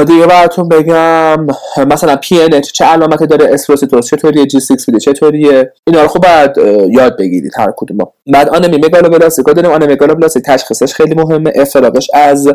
دیگه 0.08 0.28
براتون 0.30 0.70
بگم 0.70 1.48
مثلا 1.88 2.16
PNH 2.15 2.62
چه 2.62 2.86
علامتی 2.86 3.28
داره؟ 3.28 3.54
اسفروسیتوز 3.53 4.10
چطوریه؟ 4.10 4.46
G6PD 4.46 5.00
چطوریه؟ 5.00 5.74
اینا 5.88 6.01
رو 6.01 6.08
خوب 6.08 6.24
باید 6.24 6.51
یاد 6.92 7.18
بگیرید 7.18 7.51
هر 7.58 7.74
کدوم 7.78 7.98
بعد 8.34 8.50
آنمی 8.50 8.78
مگالوبلاستیک 8.78 9.46
داریم 9.46 9.72
آنمی 9.72 9.94
مگالوبلاستیک 9.94 10.44
تشخیصش 10.44 10.94
خیلی 10.94 11.16
مهمه 11.16 11.54
افتراقش 11.56 12.10
از 12.13 12.50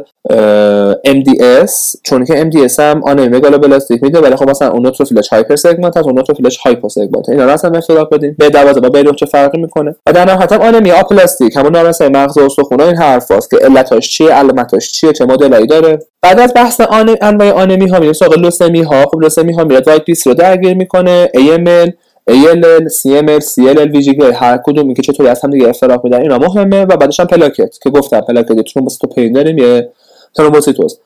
MDS 1.06 2.00
چون 2.02 2.24
که 2.24 2.50
MDS 2.50 2.78
هم 2.78 3.04
آنمی 3.04 3.28
مگالوبلاستیک 3.28 4.02
میده 4.02 4.20
ولی 4.20 4.36
خب 4.36 4.50
مثلا 4.50 4.70
اون 4.70 4.82
نوتروفیلش 4.82 5.28
hyper 5.28 5.56
segment 5.56 5.96
هست 5.96 6.06
اون 6.06 6.18
نوتروفیلش 6.18 6.56
hypo 6.56 6.88
segment 6.88 7.28
اینا 7.28 7.44
رو 7.44 7.50
اصلا 7.50 7.70
افتراق 7.78 8.14
بدیم 8.14 8.36
B12 8.38 8.80
با 8.80 8.88
این 8.88 9.12
چه 9.12 9.26
فرقی 9.26 9.58
می‌کنه؟ 9.58 9.96
و 10.06 10.12
در 10.12 10.24
نهایت 10.24 10.52
هم 10.52 10.60
آنمی 10.60 10.90
آپلاستیک 10.90 11.56
همون 11.56 11.72
نارسایی 11.72 12.08
مغز 12.08 12.40
استخوان 12.40 12.80
این 12.80 12.96
حرفاست 12.96 13.50
که 13.50 13.56
علتاش 13.56 14.10
چیه 14.10 14.30
علامتاش 14.32 14.92
چیه 14.92 15.12
چه 15.12 15.24
مدلایی 15.24 15.66
داره. 15.66 15.98
بعد 16.22 16.40
از 16.40 16.52
بحث 16.54 16.80
آن 16.80 17.05
انواع 17.20 17.52
آنمی 17.52 17.88
ها 17.88 17.98
میریم 17.98 18.12
سراغ 18.12 18.38
لوسمی 18.38 18.82
ها 18.82 19.06
خب 19.06 19.20
لوسمی 19.20 19.52
ها 19.52 19.64
میاد 19.64 19.88
white 19.88 20.04
BC 20.04 20.26
رو 20.26 20.34
درگیر 20.34 20.74
می‌کنه. 20.74 21.30
AML 21.36 21.90
ALL 22.30 22.84
CML 22.98 23.42
CLL 23.52 23.88
VGG 23.94 24.22
هر 24.34 24.58
کدوم 24.64 24.94
که 24.94 25.02
چطوری 25.02 25.28
از 25.28 25.40
هم 25.40 25.50
دیگه 25.50 25.68
افتراق 25.68 26.04
میدن 26.04 26.22
اینا 26.22 26.38
مهمه 26.38 26.82
و 26.82 26.96
بعدش 26.96 27.20
هم 27.20 27.26
پلاکت 27.26 27.78
که 27.82 27.90
گفتم. 27.90 28.20
پلاکت 28.20 28.60
ترومبوسیتوپنی 28.60 29.32
داریم 29.32 29.58
یه 29.58 29.88
ترومبوسیتوز. 30.34 30.98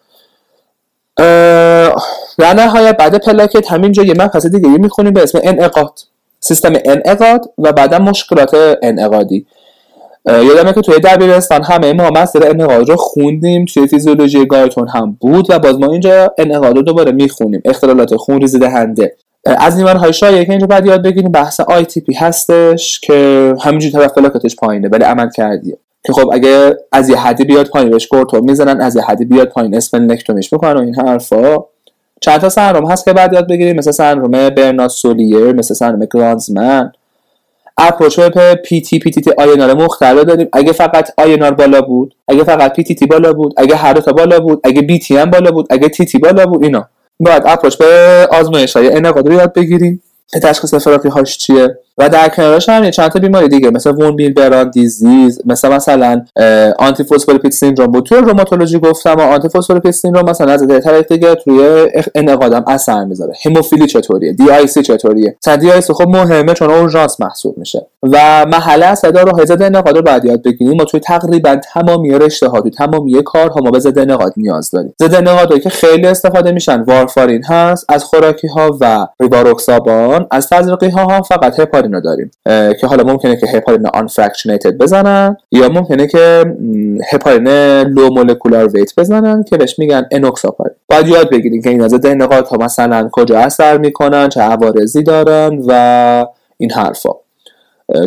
در 2.39 2.55
نهایت 2.57 2.97
بعد 2.97 3.25
پلاکت 3.25 3.73
همینجا 3.73 4.03
یه 4.03 4.15
مبحث 4.19 4.47
دیگه 4.47 4.69
می‌خونیم 4.69 5.13
به 5.13 5.23
اسم 5.23 5.39
انعقاد. 5.43 5.99
سیستم 6.41 6.73
انعقاد 6.85 7.53
و 7.59 7.73
بعدا 7.73 7.99
مشکلات 7.99 8.79
انعقادی. 8.83 9.47
یادمه 10.27 10.73
که 10.73 10.81
توی 10.81 10.99
دبیرستان 10.99 11.63
همه 11.63 11.93
ما 11.93 12.11
مسئله 12.11 12.47
انعقاد 12.47 12.89
رو 12.89 12.97
خوندیم. 12.97 13.65
توی 13.65 13.87
فیزیولوژی 13.87 14.47
گایتون 14.47 14.89
هم 14.89 15.17
بود 15.21 15.51
و 15.51 15.59
باز 15.59 15.79
ما 15.79 15.93
اینجا 15.93 16.35
انعقاد 16.39 16.77
رو 16.77 16.83
دوباره 16.83 17.13
می‌خونیم. 17.13 17.63
اختلالات 17.65 18.17
خون 18.17 18.41
ریزی 18.41 18.59
دهنده. 18.59 19.17
از 19.47 19.81
های 19.81 20.13
شایعه 20.13 20.45
که 20.45 20.51
اینجا 20.51 20.67
بعد 20.67 20.87
یاد 20.87 21.03
بگیریم 21.03 21.33
بحث 21.33 21.61
ITP 21.61 22.15
هستش 22.15 23.01
که 23.01 23.55
همینجوری 23.61 23.93
طرف 23.93 24.13
پلاکتش 24.13 24.57
پایینه 24.57 24.89
ولی 24.89 25.05
عمل 25.05 25.31
کردیه. 25.37 25.79
که 26.07 26.13
خب 26.13 26.31
اگه 26.33 26.77
از 26.93 27.09
یه 27.09 27.17
حدی 27.17 27.45
بیاد 27.45 27.69
پایین 27.69 27.91
بهش 27.91 28.07
کورتون 28.07 28.41
می‌زنن 28.41 28.81
از 28.81 28.97
یه 28.97 29.03
حدی 29.03 29.25
بیاد 29.25 29.49
پایین 29.49 29.75
اسپلنکتومیش 29.75 30.53
می‌کنن 30.53 30.73
و 30.73 30.81
این 30.81 30.95
حرفا. 30.95 31.57
چند 32.21 32.41
تا 32.41 32.49
سندروم 32.49 32.91
هست 32.91 33.05
که 33.05 33.13
بعد 33.13 33.33
یاد 33.33 33.49
بگیریم 33.49 33.77
مثل 33.77 33.91
سندروم 33.91 34.51
برنارد 34.51 34.95
سولیر 34.95 35.53
مثل 35.53 35.75
سندروم 35.75 36.07
گلانزمن. 36.15 36.93
approach 37.81 38.21
PT 38.65 38.99
PTT 38.99 39.31
INR 39.39 39.75
مختلف 39.75 40.25
داریم. 40.25 40.49
اگه 40.53 40.73
فقط 40.73 41.11
INR 41.19 41.51
بالا 41.55 41.81
بود 41.81 42.15
اگه 42.29 42.45
فقط 42.45 42.73
PTT 42.73 43.07
بالا 43.07 43.33
بود 43.33 43.55
اگه 43.57 43.77
هر 43.77 44.01
بالا 44.01 44.41
بود 44.41 44.61
اگه 44.65 44.83
BT 44.83 45.17
هم 45.17 45.31
بالا 45.31 45.51
بود 45.51 45.67
اگه 45.71 45.89
TT 45.89 46.19
بالا 46.19 46.47
بود 46.47 46.65
اینا. 46.65 46.89
باید 47.21 47.43
approach 47.47 47.77
به 47.77 48.29
آزمایش 48.33 48.77
های 48.77 48.93
انعقاد 48.93 49.29
رو 49.29 49.33
یاد 49.33 49.53
بگیریم. 49.53 50.03
تشخیص 50.43 50.75
افتراقی 50.75 51.09
هاش 51.09 51.39
چیه؟ 51.39 51.79
و 51.99 52.09
در 52.09 52.29
کنارش 52.29 52.69
هم 52.69 52.91
چند 52.91 53.11
تا 53.11 53.19
بیماری 53.19 53.49
دیگه 53.49 53.71
مثل 53.71 53.91
von 53.91 54.17
Willebrand 54.17 54.71
disease 54.71 55.41
مثل 55.47 55.69
مثلا 55.69 56.25
antiphospholipid 56.79 57.53
syndrome 57.53 57.93
بود. 57.93 58.05
توی 58.05 58.19
روماتولوژی 58.19 58.79
گفتم 58.79 59.15
و 59.15 59.21
antiphospholipid 59.21 59.91
syndrome 59.91 60.31
مثلا 60.31 60.53
از 60.53 60.67
طریق 60.85 61.09
دیگه 61.09 61.35
توی 61.35 61.89
انعقادم 62.15 62.65
اثر 62.67 63.05
می‌ذاره. 63.05 63.33
هموفیلی 63.45 63.87
چطوریه؟ 63.87 64.33
DIC 64.33 64.83
چطوریه؟ 64.83 65.37
مثلا 65.43 65.57
DIC 65.57 65.93
خب 65.93 66.09
مهمه 66.09 66.55
چون 66.55 66.71
اورژانس 66.71 67.21
محسوب 67.21 67.59
میشه. 67.59 67.87
و 68.03 68.47
مبحث 68.47 68.95
دارو 68.95 69.45
ضد 69.45 69.63
انعقاد 69.63 69.97
رو 69.97 70.03
بعد 70.03 70.25
یاد 70.25 70.43
بگیریم. 70.43 70.77
ما 70.77 70.85
توی 70.85 71.01
تقریبا 71.01 71.57
تمامی 71.75 72.11
رشته 72.11 72.49
ها 72.49 72.61
توی 72.61 72.71
تمامی 72.71 73.23
کارها 73.23 73.61
ما 73.61 73.71
به 73.71 73.79
ضد 73.79 73.99
انعقاد 73.99 74.33
نیاز 74.37 74.71
داریم. 74.71 74.95
ضد 75.03 75.15
انعقادی 75.15 75.61
که 75.61 75.71
خیلی 75.71 76.07
استفاده 76.07 76.53
میشن 76.53 76.81
وارفارین 76.81 77.45
هست 77.45 77.85
از 77.89 78.05
خوراکی 78.05 78.49
ها 78.49 78.79
و 78.81 79.07
ریواروکسابان. 79.21 80.20
از 80.31 80.49
تزریقی 80.49 80.89
ها 80.89 81.07
هم 81.07 81.23
فقط 81.23 81.61
هپارین 81.61 82.01
داریم. 82.01 82.31
که 82.81 82.87
حالا 82.87 83.05
ممکنه 83.05 83.37
که 83.37 83.47
هپارین 83.47 83.87
unfractionated 83.87 84.79
بزنن 84.79 85.37
یا 85.53 85.69
ممکنه 85.69 86.07
که 86.07 86.45
هپارین 87.13 87.49
low 87.83 88.09
molecular 88.09 88.69
weight 88.69 88.93
بزنن 88.99 89.43
که 89.43 89.57
بهش 89.57 89.79
میگن 89.79 90.07
انوکساپارین 90.11 90.77
باید 90.89 91.09
یاد 91.09 91.31
بگیریم 91.31 91.63
که 91.63 91.71
این 91.71 91.83
از 91.83 91.95
نقاط 92.07 92.49
ها 92.49 92.57
مثلا 92.57 93.09
کجا 93.13 93.39
اثر 93.39 93.79
می‌کنن 93.79 94.29
چه 94.29 94.41
عوارضی 94.41 95.03
دارن 95.03 95.63
و 95.67 96.27
این 96.57 96.73
حرفا. 96.73 97.11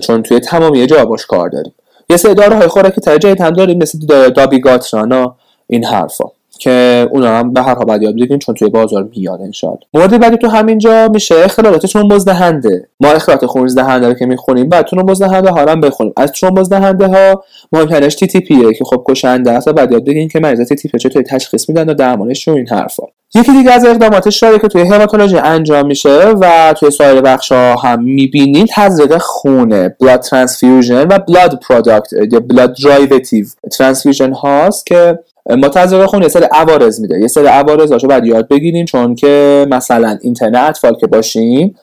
چون 0.01 0.23
توی 0.23 0.39
تمامی 0.39 0.85
جا 0.85 1.05
باش 1.05 1.25
کار 1.25 1.49
داریم. 1.49 1.73
یه 2.09 2.17
سری 2.17 2.33
داروهای 2.33 2.67
خوراکی 2.67 3.01
ترجیح 3.01 3.35
هم 3.39 3.49
داریم 3.49 3.77
مثل 3.77 4.29
دابیگاترانا 4.29 5.35
این 5.67 5.85
حرفا. 5.85 6.25
که 6.59 7.07
اونا 7.11 7.27
هم 7.27 7.53
به 7.53 7.61
هر 7.61 7.75
حال 7.75 7.85
باید 7.85 8.01
یاد 8.01 8.37
چون 8.37 8.55
توی 8.55 8.69
بازار 8.69 9.09
میاد 9.15 9.41
انشالله 9.41 9.79
مورد 9.93 10.19
بعدی 10.19 10.37
تو 10.37 10.47
همینجا 10.47 11.07
میشه 11.07 11.35
اختلالات 11.35 11.85
ترومبوز 11.85 12.25
دهنده 12.25 12.87
ما 12.99 13.09
اختلالات 13.09 13.45
خونریز 13.45 13.75
دهنده 13.75 14.07
رو 14.07 14.13
که 14.13 14.25
می‌خونیم 14.25 14.69
بعد 14.69 14.85
ترومبوز 14.85 15.21
دهنده 15.21 15.49
ها 15.49 15.65
هم 15.65 15.81
بخونیم. 15.81 16.13
از 16.17 16.31
ترومبوز 16.31 16.69
دهنده 16.69 17.07
ها 17.07 17.43
مهمترینش 17.71 18.15
TTP 18.15 18.39
ه 18.39 18.73
که 18.73 18.85
خب 18.85 19.03
کشنده 19.09 19.51
است 19.51 19.67
و 19.67 19.73
بعد 19.73 19.91
یاد 19.91 20.05
بگیریم 20.05 20.27
که 20.27 20.39
مریض 20.39 20.67
TTP 20.67 20.99
چطوری 20.99 21.25
تشخیص 21.25 21.69
میدن 21.69 21.89
و 21.89 21.93
درمانش 21.93 22.47
این 22.47 22.67
حرفا. 22.67 23.03
یکی 23.35 23.51
دیگه 23.51 23.71
از 23.71 23.85
اقدامات 23.85 24.29
شایعه 24.29 24.59
که 24.59 24.67
توی 24.67 24.81
هماتولوژی 24.81 25.37
انجام 25.37 25.87
میشه 25.87 26.27
و 26.41 26.73
توی 26.79 26.91
سایر 26.91 27.21
بخش 27.21 27.51
ها 27.51 27.75
هم 27.75 28.03
می‌بینید 28.03 28.67
تزریق 28.75 29.17
خونه 29.17 29.95
blood 30.01 30.19
transfusion 30.19 31.07
و 31.07 31.19
blood 31.19 31.59
product 31.67 32.13
یا 32.31 32.39
blood 32.39 32.75
derivative 32.83 33.45
transfusion 33.71 34.33
هاست 34.33 34.85
که 34.85 35.19
تزریق 35.49 36.05
خون 36.05 36.21
یه 36.21 36.27
سری 36.27 36.45
عوارض 36.51 36.99
میده. 36.99 37.19
یه 37.19 37.27
سری 37.27 37.47
عوارض 37.47 37.91
باید 37.91 38.25
یاد 38.25 38.47
بگیریم 38.47 38.85
چون 38.85 39.15
که 39.15 39.65
مثلا 39.69 40.17
اینترن 40.21 40.69
اطفال 40.69 40.95
که 40.95 41.07
باشیم 41.07 41.75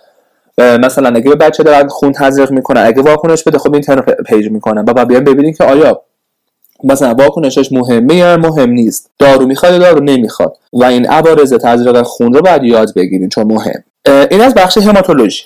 مثلا 0.58 1.08
اگه 1.08 1.30
به 1.30 1.36
بچه 1.36 1.62
دارن 1.62 1.88
خون 1.88 2.12
تزریق 2.12 2.50
می‌کنن 2.50 2.82
اگه 2.86 3.02
واکنش 3.02 3.42
بده 3.42 3.58
خب 3.58 3.72
اینترنت 3.72 4.10
پیج 4.10 4.50
می‌کنن. 4.50 4.84
و 4.88 5.04
بیان 5.04 5.24
ببینیم 5.24 5.54
که 5.54 5.64
آیا 5.64 6.02
مثلا 6.84 7.14
واکنشش 7.14 7.72
مهمه 7.72 8.14
یا 8.14 8.36
مهم 8.36 8.70
نیست. 8.70 9.10
دارو 9.18 9.46
می‌خواد 9.46 9.78
دارو 9.78 10.04
نمی‌خواد. 10.04 10.56
و 10.72 10.84
این 10.84 11.06
عوارض 11.06 11.52
تزریق 11.52 12.02
خون 12.02 12.32
رو 12.32 12.42
باید 12.42 12.64
یاد 12.64 12.94
بگیریم 12.94 13.28
چون 13.28 13.46
مهم. 13.46 13.84
این 14.30 14.40
از 14.40 14.54
بخش 14.54 14.78
هماتولوژی 14.78 15.44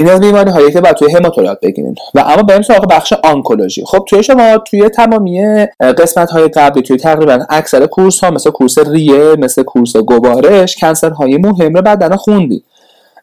این 0.00 0.08
از 0.08 0.20
بیماری 0.20 0.50
هایی 0.50 0.72
که 0.72 0.80
باید 0.80 0.96
توی 0.96 1.12
هماتو 1.12 1.42
یاد 1.42 1.58
بگیرین. 1.62 1.94
و 2.14 2.20
اما 2.26 2.42
بریم 2.42 2.62
سراغ 2.62 2.88
بخش 2.88 3.12
آنکولوژی. 3.12 3.84
خب 3.86 4.04
توی 4.08 4.22
شما 4.22 4.58
توی 4.58 4.88
تمامی 4.88 5.66
قسمت 5.80 6.30
های 6.30 6.48
قبلی 6.48 6.82
توی 6.82 6.96
تقریبا 6.96 7.38
اکثر 7.50 7.86
کورس 7.86 8.24
ها 8.24 8.30
مثل 8.30 8.50
کورس 8.50 8.78
ریه 8.78 9.36
مثل 9.38 9.62
کورس 9.62 9.96
گوارش 9.96 10.76
کنسر 10.76 11.10
های 11.10 11.36
مهم 11.36 11.74
رو 11.74 11.82
بدن 11.82 12.16
خوندید 12.16 12.64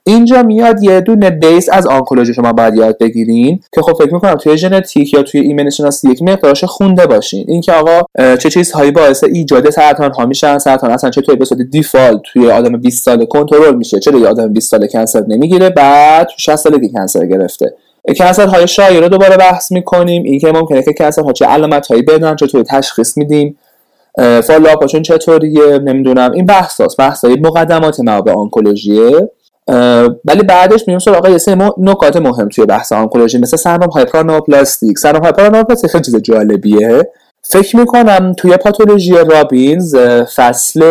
اینجا 0.07 0.43
میاد 0.43 0.83
یه 0.83 1.01
دونه 1.01 1.29
بیس 1.29 1.69
از 1.71 1.87
آنکولوژی 1.87 2.33
شما 2.33 2.53
باید 2.53 2.75
یاد 2.75 2.97
بگیرین 2.97 3.59
که 3.75 3.81
خب 3.81 3.93
فکر 3.93 4.13
می‌کنم 4.13 4.35
توی 4.35 4.57
ژنتیک 4.57 5.13
یا 5.13 5.23
توی 5.23 5.41
ایمنی 5.41 5.71
شناسی 5.71 6.11
یک 6.11 6.21
مقدارش 6.21 6.63
خونده 6.63 7.05
باشین. 7.05 7.45
اینکه 7.47 7.71
آقا 7.71 8.01
چه 8.35 8.49
چیزهایی 8.49 8.91
باعث 8.91 9.23
ایجاد 9.23 9.69
سرطان 9.69 10.11
ها 10.11 10.25
میشن 10.25 10.57
سرطان 10.57 10.91
اصلا 10.91 11.09
چطور 11.09 11.35
به 11.35 11.45
صورت 11.45 11.61
default 11.61 12.21
توی 12.33 12.51
آدم 12.51 12.77
20 12.77 13.05
ساله 13.05 13.25
کنترل 13.25 13.75
میشه 13.75 13.99
چرا 13.99 14.19
یه 14.19 14.27
آدم 14.27 14.53
20 14.53 14.71
ساله 14.71 14.87
cancer 14.87 15.23
نمی‌گیره؟ 15.27 15.69
بعد 15.69 16.27
تو 16.27 16.33
60 16.37 16.55
سالگی 16.55 16.89
cancer 16.89 17.25
گرفته. 17.25 17.73
cancer 18.17 18.47
های 18.47 18.67
شایع 18.67 18.99
رو 18.99 19.09
دوباره 19.09 19.37
بحث 19.37 19.71
می‌کنیم. 19.71 20.23
اینکه 20.23 20.51
ممکنه 20.51 20.83
که 20.83 20.93
cancer 20.93 21.21
ها 21.21 21.31
چه 21.33 21.45
علامت 21.45 21.87
هایی 21.87 22.01
بدن 22.01 22.35
چطور 22.35 22.63
تشخیص 22.63 23.17
میدیم. 23.17 23.57
follow-up 24.43 24.84
شون 24.84 25.01
چطوریه؟ 25.01 25.79
نمی‌دونم. 25.79 26.31
این 26.31 26.45
بحث 26.45 26.81
هست 26.81 26.97
بحث 26.97 27.25
مقدمات 27.25 27.99
ما 27.99 28.21
به 28.21 28.31
آنکولوژیه. 28.31 29.29
ولی 30.25 30.43
بعدش 30.47 30.83
میریم 30.87 30.99
سراغ 30.99 31.29
یه 31.29 31.37
سری 31.37 31.55
نکات 31.77 32.17
مهم 32.17 32.49
توی 32.49 32.65
بحث 32.65 32.91
آنکولوژی 32.91 33.37
مثل 33.37 33.57
سندروم 33.57 33.89
های 33.89 34.02
paraneoplastic. 34.02 34.99
سندروم 34.99 35.23
های 35.23 35.32
paraneoplastic 35.32 35.91
خیلی 35.91 36.03
چیز 36.03 36.15
جالبیه. 36.15 37.09
فکر 37.41 37.77
می‌کنم 37.77 38.33
توی 38.37 38.57
پاتولوژی 38.57 39.13
رابینز 39.13 39.95
فصل 40.35 40.83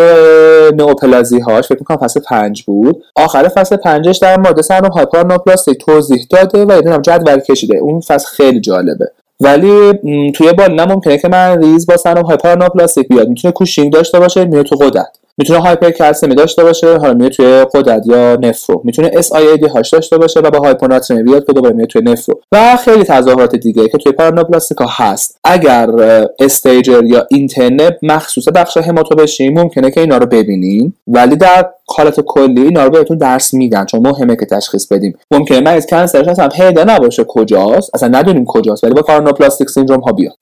نوپلازی 0.75 1.41
هاش 1.41 1.69
فکر 1.69 1.79
می‌کنم 1.79 1.97
فصل 1.97 2.21
پنج 2.21 2.63
بود. 2.63 3.03
آخر 3.17 3.49
فصل 3.49 3.77
پنجش 3.77 4.19
در 4.19 4.39
مورد 4.39 4.61
سندروم 4.61 4.93
های 4.93 5.04
paraneoplastic 5.04 5.79
توضیح 5.79 6.27
داده 6.31 6.65
و 6.65 6.73
یه 6.73 6.99
جدول 6.99 7.41
کشیده. 7.41 7.79
اون 7.79 8.01
فصل 8.01 8.29
خیلی 8.29 8.61
جالبه. 8.61 9.13
ولی 9.41 9.93
توی 10.35 10.53
بالین 10.53 10.85
ممکنه 10.85 11.19
که 11.19 11.29
مریض 11.29 11.87
با 11.87 11.97
سندروم 11.97 12.27
های 12.27 12.37
paraneoplastic 12.37 13.09
بیاد. 13.09 13.29
می‌تونه 13.29 13.53
کوشینگ 13.53 13.93
داشته 13.93 14.21
باشه 14.21 14.45
میره 14.45 14.63
تو 14.63 14.77
غدد 14.77 15.19
می‌تونه 15.39 15.59
hyper 15.61 15.91
داشته 16.35 16.65
باشه 16.65 16.97
حالا 16.97 17.15
میاد 17.15 17.33
توی 17.33 17.65
غدد 17.75 18.03
یا 18.07 18.37
نفرو. 18.37 18.81
می‌تونه 18.85 19.11
SIADH 19.57 19.91
داشته 19.91 20.19
باشه 20.19 20.41
و 20.41 20.51
با 20.51 20.59
hyponatremia 20.59 21.23
بیاد 21.23 21.47
که 21.47 21.53
دوباره 21.53 21.75
میاد 21.75 21.89
توی 21.89 22.03
نفرو. 22.03 22.41
و 22.53 22.77
خیلی 22.77 23.05
تظاهرات 23.05 23.57
دیگه 23.57 23.89
که 23.89 23.99
توی 23.99 24.13
paraneoplastic 24.13 24.82
ا 24.82 24.87
هست. 24.89 25.39
اگر 25.45 25.91
استیجر 26.39 27.05
یا 27.05 27.27
اینترنت 27.31 27.97
مخصوص 28.03 28.49
بخش 28.55 28.77
هماتو 28.77 29.15
بشین 29.15 29.59
ممکنه 29.59 29.91
که 29.91 30.01
اینا 30.01 30.19
رو 30.19 30.27
ببینین 30.27 30.93
ولی 31.07 31.37
در 31.37 31.67
حالت 31.89 32.21
کلی 32.21 32.61
اینا 32.63 32.85
رو 32.85 32.91
بهتون 32.91 33.19
درس 33.19 33.55
میدن. 33.55 33.85
چون 33.85 34.07
مهمه 34.07 34.37
که 34.37 34.47
تشخیص 34.47 34.87
بدیم. 34.87 35.19
ممکنه 35.31 35.61
مریض 35.61 35.87
کنسرش 35.87 36.29
اصلا 36.29 36.49
پیدا 36.49 36.85
نباشه 36.85 37.25
کجاست؟ 37.29 37.91
اصلا 37.95 38.09
ندونیم 38.09 38.45
کجاست. 38.45 38.85
ولی 38.85 38.95
با 38.95 39.03
پارانوپلاستیک 39.03 39.71
سیندروم 39.71 40.01
ها 40.01 40.13
بیاد 40.13 40.35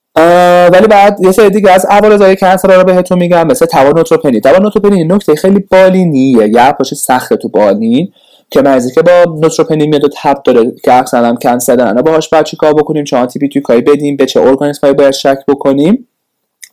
ولی 0.73 0.87
بعد 0.87 1.19
یه 1.21 1.33
سری 1.33 1.51
دیگه 1.51 1.71
از 1.71 1.87
عوارضای 1.91 2.37
کنسر 2.37 2.79
رو 2.79 2.85
بهتون 2.85 3.19
میگم. 3.19 3.47
مثل 3.47 3.67
توان 3.67 3.99
نوتروپنی 3.99 4.41
توان 4.41 4.63
نوتروپنی 4.63 5.05
نکته 5.05 5.35
خیلی 5.35 5.59
بالینیه 5.71 6.49
یا 6.49 6.73
پاش 6.73 6.95
سخت 6.95 7.35
تو 7.35 7.49
بالین. 7.49 8.09
که 8.51 8.63
مریضی 8.63 8.95
که 8.95 9.03
با 9.03 9.25
نوتروپنی 9.43 9.87
میاد 9.87 10.05
و 10.05 10.09
تب 10.23 10.43
داره 10.45 10.73
که 10.85 10.95
اکثرا 10.95 11.27
هم 11.27 11.37
کنسر 11.37 11.77
دارن. 11.77 12.03
باهاش 12.03 12.29
بعد 12.29 12.45
چیکار 12.45 12.75
بکنیم؟ 12.75 13.05
چه 13.05 13.17
آنتی 13.17 13.39
بیوتیکایی 13.39 13.81
بدیم؟ 13.81 14.17
به 14.17 14.27
چه 14.27 14.41
ارگانیسمایی 14.41 14.95
باید 14.95 15.11
شک 15.11 15.39
بکنیم؟ 15.49 16.09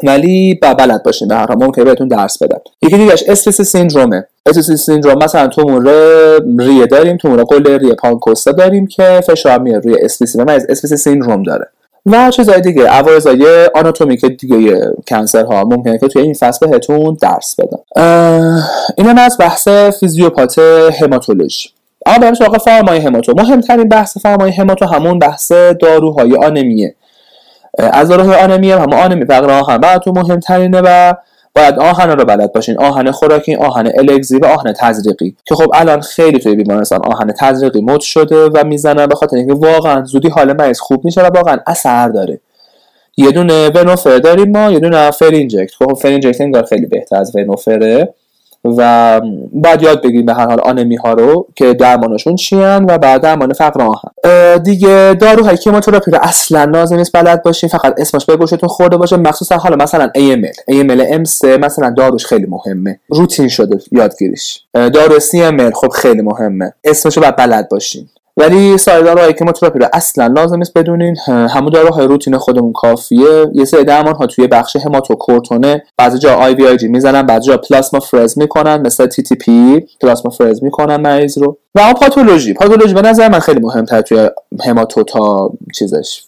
ولی 0.04 0.60
با 0.62 0.74
بلد 0.74 1.04
باشیم 1.04 1.28
به 1.28 1.36
هر 1.36 1.56
ممکنه 1.56 1.86
بهتون 1.86 2.08
درس 2.08 2.44
بدن 2.44 2.58
یکی 2.82 2.98
دیگهش 2.98 3.24
استرس 3.28 3.62
سیندرومه. 3.62 4.28
استرس 4.46 4.72
سیندروم 4.72 5.24
مثلا 5.24 5.48
تومور 5.48 5.92
ریه 6.60 6.86
داریم 6.86 7.18
تومور 7.18 7.44
قله 7.44 7.78
ریه 7.78 7.94
پانکوستا 7.94 8.52
داریم 8.52 8.88
که 8.88 9.22
فشار 9.28 9.60
میاد 9.60 9.86
روی 9.86 9.98
استرس 10.02 10.36
و 10.36 10.44
مریض 10.44 10.66
استرس 10.70 10.94
سیندروم 10.94 11.44
داره. 11.44 11.68
و 12.06 12.32
چیزای 12.32 12.62
دیگه 12.62 12.88
عوارضای 12.88 13.70
آناتومیک 13.76 14.26
دیگه 14.26 14.82
کنسر 15.08 15.46
ها 15.46 15.64
ممکنه 15.64 15.98
که 15.98 16.08
توی 16.08 16.22
این 16.22 16.34
فصل 16.34 16.68
بهتون 16.68 17.18
درس 17.22 17.56
بدن 17.60 17.78
اینم 18.98 19.18
از 19.18 19.38
بحث 19.40 19.68
فیزیوپات 19.68 20.60
هماتولوژی 21.02 21.70
اما 22.06 22.20
بریم 22.20 22.34
سراغ 22.34 22.58
فرمای 22.58 23.00
هماتو. 23.00 23.34
مهمترین 23.38 23.90
بحث 23.90 24.18
فرمای 24.18 24.52
هماتو 24.52 24.86
همون 24.86 25.20
بحث 25.20 25.52
داروهای 25.52 26.36
آنمیه. 26.36 26.96
از 27.78 28.10
داروهای 28.10 28.36
آنمیه 28.36 28.78
هم 28.78 28.94
آنمی 28.94 29.26
فقر 29.26 29.52
آهن. 29.52 29.78
براتون 29.78 30.18
مهمترینه 30.18 30.82
و 30.86 31.14
باید 31.56 31.80
آهن 31.80 32.10
رو 32.10 32.26
بلد 32.26 32.54
باشین. 32.54 32.80
آهن 32.80 33.12
خوراکی 33.12 33.56
آهن 33.56 33.92
الگزیر 33.98 34.38
و 34.38 34.46
آهن 34.46 34.74
تزریقی. 34.74 35.36
که 35.46 35.56
خب 35.56 35.72
الان 35.74 36.02
خیلی 36.02 36.40
توی 36.40 36.56
بیمارستان 36.56 37.00
آهن 37.06 37.34
تزریقی 37.40 37.82
مد 37.82 38.02
شده 38.02 38.46
و 38.46 38.64
می‌زنن 38.66 39.06
به 39.06 39.16
خاطر 39.16 39.36
اینکه 39.38 39.54
واقعا 39.54 40.04
زودی 40.04 40.30
حال 40.30 40.54
مریض 40.54 40.80
خوب 40.80 41.06
میشه 41.06 41.22
و 41.22 41.30
واقعا 41.36 41.58
اثر 41.68 42.10
داره. 42.10 42.40
یه 43.18 43.32
دونه 43.32 43.70
Venofer 43.70 44.18
داریم 44.18 44.52
ما 44.52 44.72
یه 44.72 44.80
دونه 44.80 45.12
Ferinject 45.12 45.72
خب 45.76 45.94
Ferinject 45.94 46.42
انگار 46.42 46.66
خیلی 46.66 46.86
بهتر 46.86 47.16
از 47.16 47.36
Venofer 47.36 47.96
ه. 47.96 48.14
و 48.66 49.22
بعد 49.54 49.84
یاد 49.84 50.02
بگیریم 50.04 50.26
به 50.26 50.34
هر 50.34 50.48
حال 50.48 50.60
آنمی 50.60 50.96
ها 50.96 51.14
رو 51.14 51.48
که 51.56 51.74
درمانشون 51.74 52.36
چیان 52.36 52.86
و 52.90 52.98
بعد 52.98 53.22
درمان 53.22 53.54
فقر 53.54 53.82
آهن 53.82 54.12
دیگه 54.64 55.16
داروهای 55.20 55.58
chemotherapy 55.58 56.12
رو 56.12 56.20
اصلا 56.22 56.64
لازم 56.64 56.96
نیست 56.96 57.12
بلد 57.18 57.44
باشین 57.44 57.70
فقط 57.70 57.94
اسمش 57.98 58.26
به 58.26 58.36
گوشتون 58.36 58.70
خورده 58.70 58.98
باشه. 58.98 59.18
مخصوصا 59.18 59.58
حالا 59.58 59.76
مثلا 59.76 60.12
AML 60.18 60.74
AML 60.74 61.26
M3 61.26 61.46
مثلا 61.46 61.94
داروش 61.98 62.26
خیلی 62.26 62.46
مهمه. 62.46 63.00
روتین 63.10 63.48
شده 63.48 63.78
یادگیریش. 63.92 64.64
دارو 64.74 65.20
CML 65.20 65.74
خب 65.74 65.90
خیلی 65.90 66.22
مهمه. 66.22 66.74
اسمش 66.84 67.18
رو 67.18 67.24
بلد 67.38 67.70
باشین. 67.70 68.10
ولی 68.38 68.78
سایر 68.78 69.02
داروهای 69.02 69.34
chemotherapy 69.34 69.80
رو 69.80 69.88
اصلا 69.94 70.28
لازم 70.28 70.58
نیست 70.58 70.78
بدونین. 70.78 71.18
همون 71.28 71.70
داروهای 71.70 72.08
روتین 72.08 72.38
خودمون 72.38 72.74
کافیه. 72.74 73.46
یه 73.54 73.66
سری 73.66 73.84
درمان 73.84 74.16
ها 74.16 74.26
توی 74.26 74.48
بخش 74.48 74.76
هماتو 74.76 75.09
کورتونه. 75.09 75.84
بعضی 75.98 76.20
جا 76.20 76.36
IVIG 76.36 76.88
می‌زنن 76.88 77.22
بعضی 77.22 77.48
جا 77.48 77.58
پلاسما 77.58 78.00
فرز 78.00 78.38
می‌کنن 78.38 78.82
مثل 78.82 79.06
تی 79.06 79.24
تی 79.24 79.36
پی 79.36 79.86
پلاسما 80.02 80.32
فرز 80.32 80.64
می‌کنن 80.64 80.96
مریض 80.96 81.38
رو. 81.38 81.58
و 81.76 81.80
اون 81.80 81.94
پاتولوژی. 81.94 82.54
پاتولوژی 82.54 82.94
به 82.94 83.02
نظر 83.02 83.30
من 83.30 83.40
خیلی 83.40 83.60
مهمتر 83.60 84.02
توی 84.02 84.30
هماتو 84.66 85.04
تا 85.04 85.52
چیزش 85.76 86.24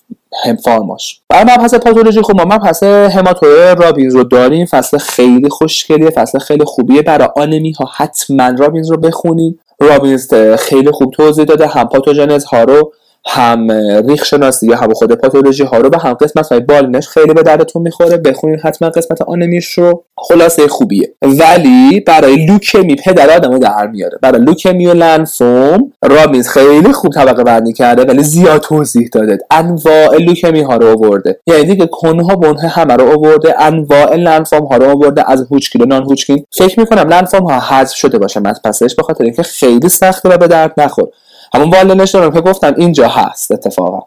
هم 0.46 0.56
فارماش. 0.56 1.22
برای 1.30 1.44
مبحث 1.44 1.74
پاتولوژی 1.74 2.22
خب 2.22 2.36
ما 2.36 2.56
مبحث 2.56 2.84
هماتو 2.84 3.46
رابینز 3.78 4.16
رو 4.16 4.24
داریم. 4.24 4.66
فصل 4.66 4.98
خیلی 4.98 5.50
خوشگلیه 5.50 6.10
فصل 6.10 6.40
خیلی 6.40 6.66
خوبیه. 6.66 7.02
برای 7.02 7.28
آنمی 7.36 7.72
ها 7.72 7.90
حتما 7.96 8.50
رابینز 8.50 8.92
رو 8.92 8.98
بخونید 8.98 9.60
رابینز 9.84 10.34
خیلی 10.60 10.92
خوب 10.92 11.12
توضیح 11.12 11.46
داده. 11.46 11.68
هم 11.68 11.88
پاتوژنز 11.88 12.46
ها 12.46 12.64
رو 12.64 12.94
هم 13.26 13.72
ریخت 14.08 14.26
شناسی 14.26 14.68
یا 14.68 14.76
هم 14.76 14.94
خود 14.94 15.12
پاتولوژی 15.12 15.64
ها 15.64 15.78
رو 15.78 15.90
به 15.90 15.98
هم 15.98 16.14
قسمت 16.14 16.48
های 16.52 16.60
بالینش 16.60 17.08
خیلی 17.08 17.34
به 17.34 17.44
دردتون 17.44 17.82
می‌خوره. 17.82 18.18
بخونید 18.18 18.60
حتما 18.60 18.90
قسمت 18.90 19.22
آنمیش 19.22 19.72
رو. 19.72 20.04
خلاصه 20.18 20.68
خوبیه. 20.68 21.14
ولی 21.22 22.00
برای 22.00 22.46
لوکمی 22.46 22.96
پدر 22.96 23.36
آدمو 23.36 23.60
در 23.60 23.88
میاره. 23.88 24.18
برای 24.22 24.42
لوکمی 24.42 24.86
و 24.86 24.94
لنفوم 24.94 25.92
رابینز 26.04 26.48
خیلی 26.48 26.92
خوب 26.94 27.14
طبقه 27.14 27.44
بندی 27.44 27.74
کرده 27.74 28.04
ولی 28.06 28.24
زیاد 28.24 28.62
توضیح 28.62 29.10
داده. 29.14 29.38
انواع 29.52 30.18
لوکمی 30.18 30.62
ها 30.62 30.78
رو 30.78 30.88
آورده. 30.88 31.40
یعنی 31.48 31.64
دیگه 31.64 31.86
کنها 31.86 32.36
بنه 32.36 32.68
همه 32.68 32.94
رو 32.94 33.12
آورده 33.12 33.62
انواع 33.62 34.16
لنفوم 34.16 34.66
ها 34.66 34.78
رو 34.78 34.90
آورده. 34.90 35.32
از 35.32 35.48
Hodgkin 35.52 35.82
و 35.82 35.86
non-Hodgkin 35.86 36.46
فکر 36.52 36.80
می‌کنم 36.80 37.08
لنفوم 37.08 37.44
ها 37.44 37.60
حذف 37.60 37.96
شده 37.96 38.18
باشه 38.18 38.40
پسش 38.40 38.96
به 38.96 39.04
خاطر 39.04 39.24
اینکه 39.24 39.44
خیلی 39.44 39.90
سخته 39.90 40.30
و 40.30 40.38
به 40.38 40.48
درد 40.48 40.74
نخور. 40.78 41.08
همون 41.54 41.70
والدش 41.70 42.12
دارم 42.12 42.32
که 42.32 42.42
گفتم 42.42 42.74
اینجا 42.78 43.08
هست 43.08 43.52
اتفاقا. 43.52 44.00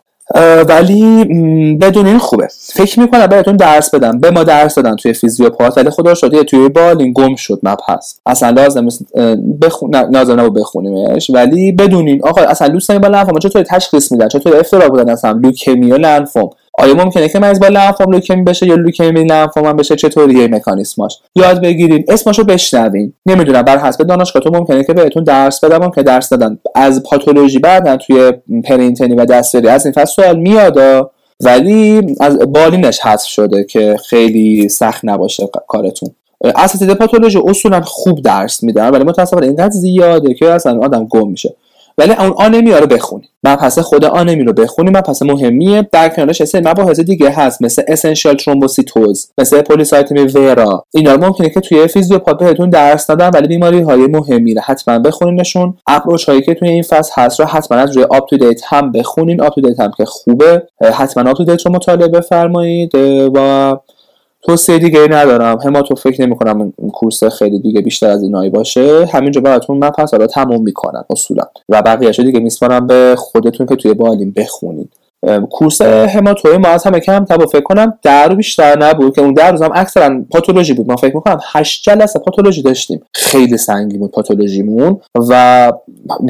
ولی 0.68 1.24
بدون 1.80 2.06
این 2.06 2.18
خوبه. 2.18 2.48
فکر 2.72 3.00
می‌کنم 3.00 3.26
بهتون 3.26 3.56
درس 3.56 3.94
بدم. 3.94 4.20
به 4.20 4.30
ما 4.30 4.44
درس 4.44 4.74
دادن 4.74 4.96
توی 4.96 5.12
فیزیوپات 5.12 5.78
ولی 5.78 5.90
خدا 5.90 6.14
شده 6.14 6.44
توی 6.44 6.68
بالین 6.68 7.12
گم 7.12 7.34
شد 7.34 7.60
هست. 7.88 8.20
اصلا 8.26 8.50
لازم 8.50 8.88
بخون... 9.62 9.96
لازم 9.96 10.40
نبود 10.40 10.60
بخونیمش. 10.60 11.30
ولی 11.30 11.72
بدونین 11.72 12.20
آقا 12.24 12.40
اصلا 12.40 12.66
لوسن 12.66 12.98
با 12.98 13.08
لنفوم 13.08 13.38
چطور 13.38 13.62
تشخیص 13.62 14.12
میدن؟ 14.12 14.28
چطور 14.28 14.56
افترا 14.56 14.88
بودن؟ 14.88 15.10
اصلا 15.10 15.30
لوکمی 15.30 15.92
و 15.92 15.96
لنفوم. 15.96 16.50
آیا 16.78 16.94
ممکنه 16.94 17.28
که 17.28 17.38
مریض 17.38 17.60
با 17.60 17.68
لنفوم 17.68 18.12
لوکمی 18.12 18.42
بشه 18.42 18.66
یا 18.66 18.74
لوکمی 18.74 19.24
لنفوم 19.24 19.64
هم 19.64 19.76
بشه؟ 19.76 19.96
چطوریه 19.96 20.48
مکانیسماش 20.48 21.18
یاد 21.36 21.62
بگیریم 21.62 22.04
اسمشو 22.08 22.44
بشنوین. 22.44 23.12
نمی‌دونم 23.26 23.62
بر 23.62 23.78
حسب 23.78 24.02
دانشگاهتون 24.02 24.56
ممکنه 24.56 24.84
که 24.84 24.92
بهتون 24.94 25.24
درس 25.24 25.64
بدم 25.64 25.90
که 25.90 26.02
درس 26.02 26.28
دادن. 26.28 26.58
از 26.74 27.02
پاتولوژی 27.02 27.58
بعدن 27.58 27.96
توی 27.96 28.32
پره‌انترنی 28.64 29.14
و 29.14 29.24
دستیاری 29.24 29.68
از 29.68 29.86
این 29.86 29.92
فصل 29.92 30.22
سوال 30.22 30.38
میاد 30.38 30.78
ولی 31.40 32.16
از 32.20 32.38
بالینش 32.38 33.00
حذف 33.00 33.26
شده 33.26 33.64
که 33.64 33.96
خیلی 34.08 34.68
سخت 34.68 35.00
نباشه 35.04 35.48
کارتون. 35.68 36.10
اساتید 36.56 36.94
پاتولوژی 36.94 37.38
اصولا 37.46 37.80
خوب 37.80 38.22
درس 38.22 38.62
میدن 38.62 38.90
ولی 38.90 39.04
متاسفانه 39.04 39.46
اینقدر 39.46 39.70
زیاده 39.70 40.34
که 40.34 40.50
اصلا 40.50 40.78
آدم 40.82 41.06
گم 41.06 41.28
میشه. 41.28 41.54
ولی 41.98 42.12
اون 42.12 42.34
آنمی 42.36 42.70
رو 42.70 42.86
بخونید 42.86 43.30
مبحث 43.44 43.78
خود 43.78 44.04
آنمی 44.04 44.44
رو 44.44 44.52
بخونید 44.52 44.96
مبحث 44.96 45.22
مهمیه. 45.22 45.88
در 45.92 46.08
کنارش 46.08 46.44
سری 46.44 46.62
مباحث 46.64 47.00
دیگه 47.00 47.30
هست 47.30 47.62
مثل 47.62 47.82
essential 47.88 48.36
thrombocytosis 48.36 49.30
مثل 49.38 49.62
polycythemia 49.62 50.20
vera 50.20 50.84
اینا 50.94 51.14
رو 51.14 51.24
ممکنه 51.24 51.50
که 51.50 51.60
توی 51.60 51.86
فیزیوپات 51.88 52.38
بهتون 52.38 52.70
درس 52.70 53.06
دادن 53.06 53.30
ولی 53.34 53.48
بیماری 53.48 53.80
های 53.80 54.06
مهمی 54.06 54.54
رو 54.54 54.62
حتما 54.64 54.98
بخونینشون. 54.98 55.74
approach 55.86 56.28
هایی 56.28 56.42
که 56.42 56.54
توی 56.54 56.68
این 56.68 56.82
فصل 56.82 57.12
هست 57.14 57.40
رو 57.40 57.46
حتما 57.46 57.78
از 57.78 57.96
روی 57.96 58.06
UpToDate 58.10 58.60
هم 58.64 58.92
بخونین. 58.92 59.42
UpToDate 59.42 59.80
هم 59.80 59.90
که 59.96 60.04
خوبه. 60.04 60.62
حتما 60.94 61.30
آپ 61.30 61.36
تو 61.36 61.44
دیت 61.44 61.66
رو 61.66 61.72
مطالعه 61.72 62.08
بفرمایید. 62.08 62.94
و 63.34 63.76
توصیه 64.42 64.78
دیگه 64.78 65.06
ندارم. 65.10 65.58
هماتو 65.64 65.94
فکر 65.94 66.22
نمی 66.22 66.36
کنم 66.36 66.72
کورس 66.92 67.24
خیلی 67.24 67.58
دیگه 67.58 67.80
بیشتر 67.80 68.10
از 68.10 68.22
اینایی 68.22 68.50
باشه. 68.50 69.06
همینجا 69.12 69.40
براتون 69.40 69.78
من 69.78 69.90
پس 69.90 70.10
حالا 70.10 70.26
تموم 70.26 70.62
می‌کنم 70.62 71.04
اصولا. 71.10 71.42
و 71.68 71.82
بقیهشو 71.82 72.22
دیگه 72.22 72.40
میسپارم 72.40 72.86
به 72.86 73.14
خودتون 73.18 73.66
که 73.66 73.76
توی 73.76 73.94
بالین 73.94 74.32
بخونید 74.32 74.92
کورس 75.50 75.80
هماتوی 75.82 76.56
ما 76.56 76.68
از 76.68 76.84
همه 76.84 77.00
کم 77.00 77.24
تبا 77.24 77.46
فکر 77.46 77.60
کنم 77.62 77.98
در 78.02 78.34
بیشتر 78.34 78.78
نبود 78.78 79.14
که 79.14 79.22
اون 79.22 79.34
در 79.34 79.50
روز 79.50 79.62
هم 79.62 79.70
اکثرا 79.74 80.24
پاتولوژی 80.30 80.74
بود. 80.74 80.88
من 80.88 80.96
فکر 80.96 81.14
می‌کنم 81.14 81.38
8 81.52 81.82
جلسه 81.82 82.18
پاتولوژی 82.18 82.62
داشتیم. 82.62 83.02
خیلی 83.12 83.56
سنگین 83.56 84.00
بود 84.00 84.10
پاتولوژیمون 84.10 85.00
و 85.14 85.72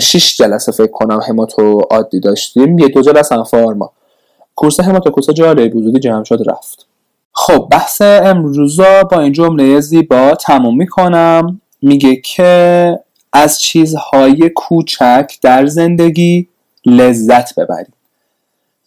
6 0.01 0.37
جلسه 0.37 0.73
فکر 0.73 0.90
کنم 0.92 1.21
هماتو 1.29 1.81
عادی 1.90 2.21
داشتیم. 2.21 2.79
یه 2.79 2.88
دو 2.88 3.03
جلسه 3.03 3.35
هم 3.35 3.45
فارما. 3.45 3.92
کورس 4.55 4.81
هماتو 4.81 5.11
کورس 5.11 5.31
جالبی 5.31 5.69
بود. 5.69 5.99
جمع 5.99 6.25
شد 6.25 6.42
رفت. 6.47 6.87
خب 7.38 7.68
بحث 7.70 8.03
امروز 8.03 8.81
با 8.81 9.20
این 9.20 9.33
جمله 9.33 9.81
زیبا 9.81 10.35
تموم 10.35 10.77
می‌کنم. 10.77 11.61
میگه 11.83 12.16
که 12.16 12.99
از 13.33 13.61
چیزهای 13.61 14.51
کوچک 14.55 15.33
در 15.42 15.66
زندگی 15.66 16.49
لذت 16.87 17.61
ببری. 17.61 17.92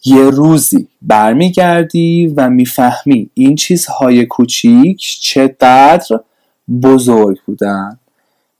یه 0.06 0.24
روزی 0.24 0.88
برمیگردی 1.02 2.34
و 2.38 2.50
می‌فهمی 2.50 3.30
این 3.34 3.56
چیزهای 3.56 4.26
کوچیک 4.26 5.20
چقدر 5.22 6.20
بزرگ 6.84 7.38
بودن. 7.46 8.00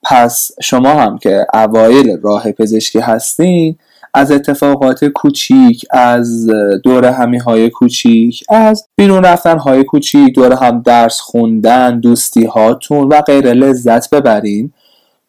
پس 0.04 0.52
شما 0.62 0.90
هم 0.90 1.18
که 1.18 1.46
اوایل 1.54 2.18
راه 2.22 2.52
پزشکی 2.52 3.00
هستین 3.00 3.78
از 4.14 4.32
اتفاقات 4.32 5.06
کوچیک 5.06 5.86
از 5.92 6.48
دور 6.84 7.06
همی 7.06 7.38
های 7.38 7.70
کوچیک 7.70 8.44
از 8.50 8.88
بیرون 8.96 9.24
رفتن 9.24 9.58
های 9.58 9.84
کوچیک 9.84 10.36
دور 10.36 10.54
هم 10.54 10.82
درس 10.82 11.20
خوندن 11.20 12.00
دوستی 12.00 12.46
هاتون 12.46 13.08
و 13.08 13.22
غیر 13.22 13.54
لذت 13.54 14.10
ببرین. 14.10 14.72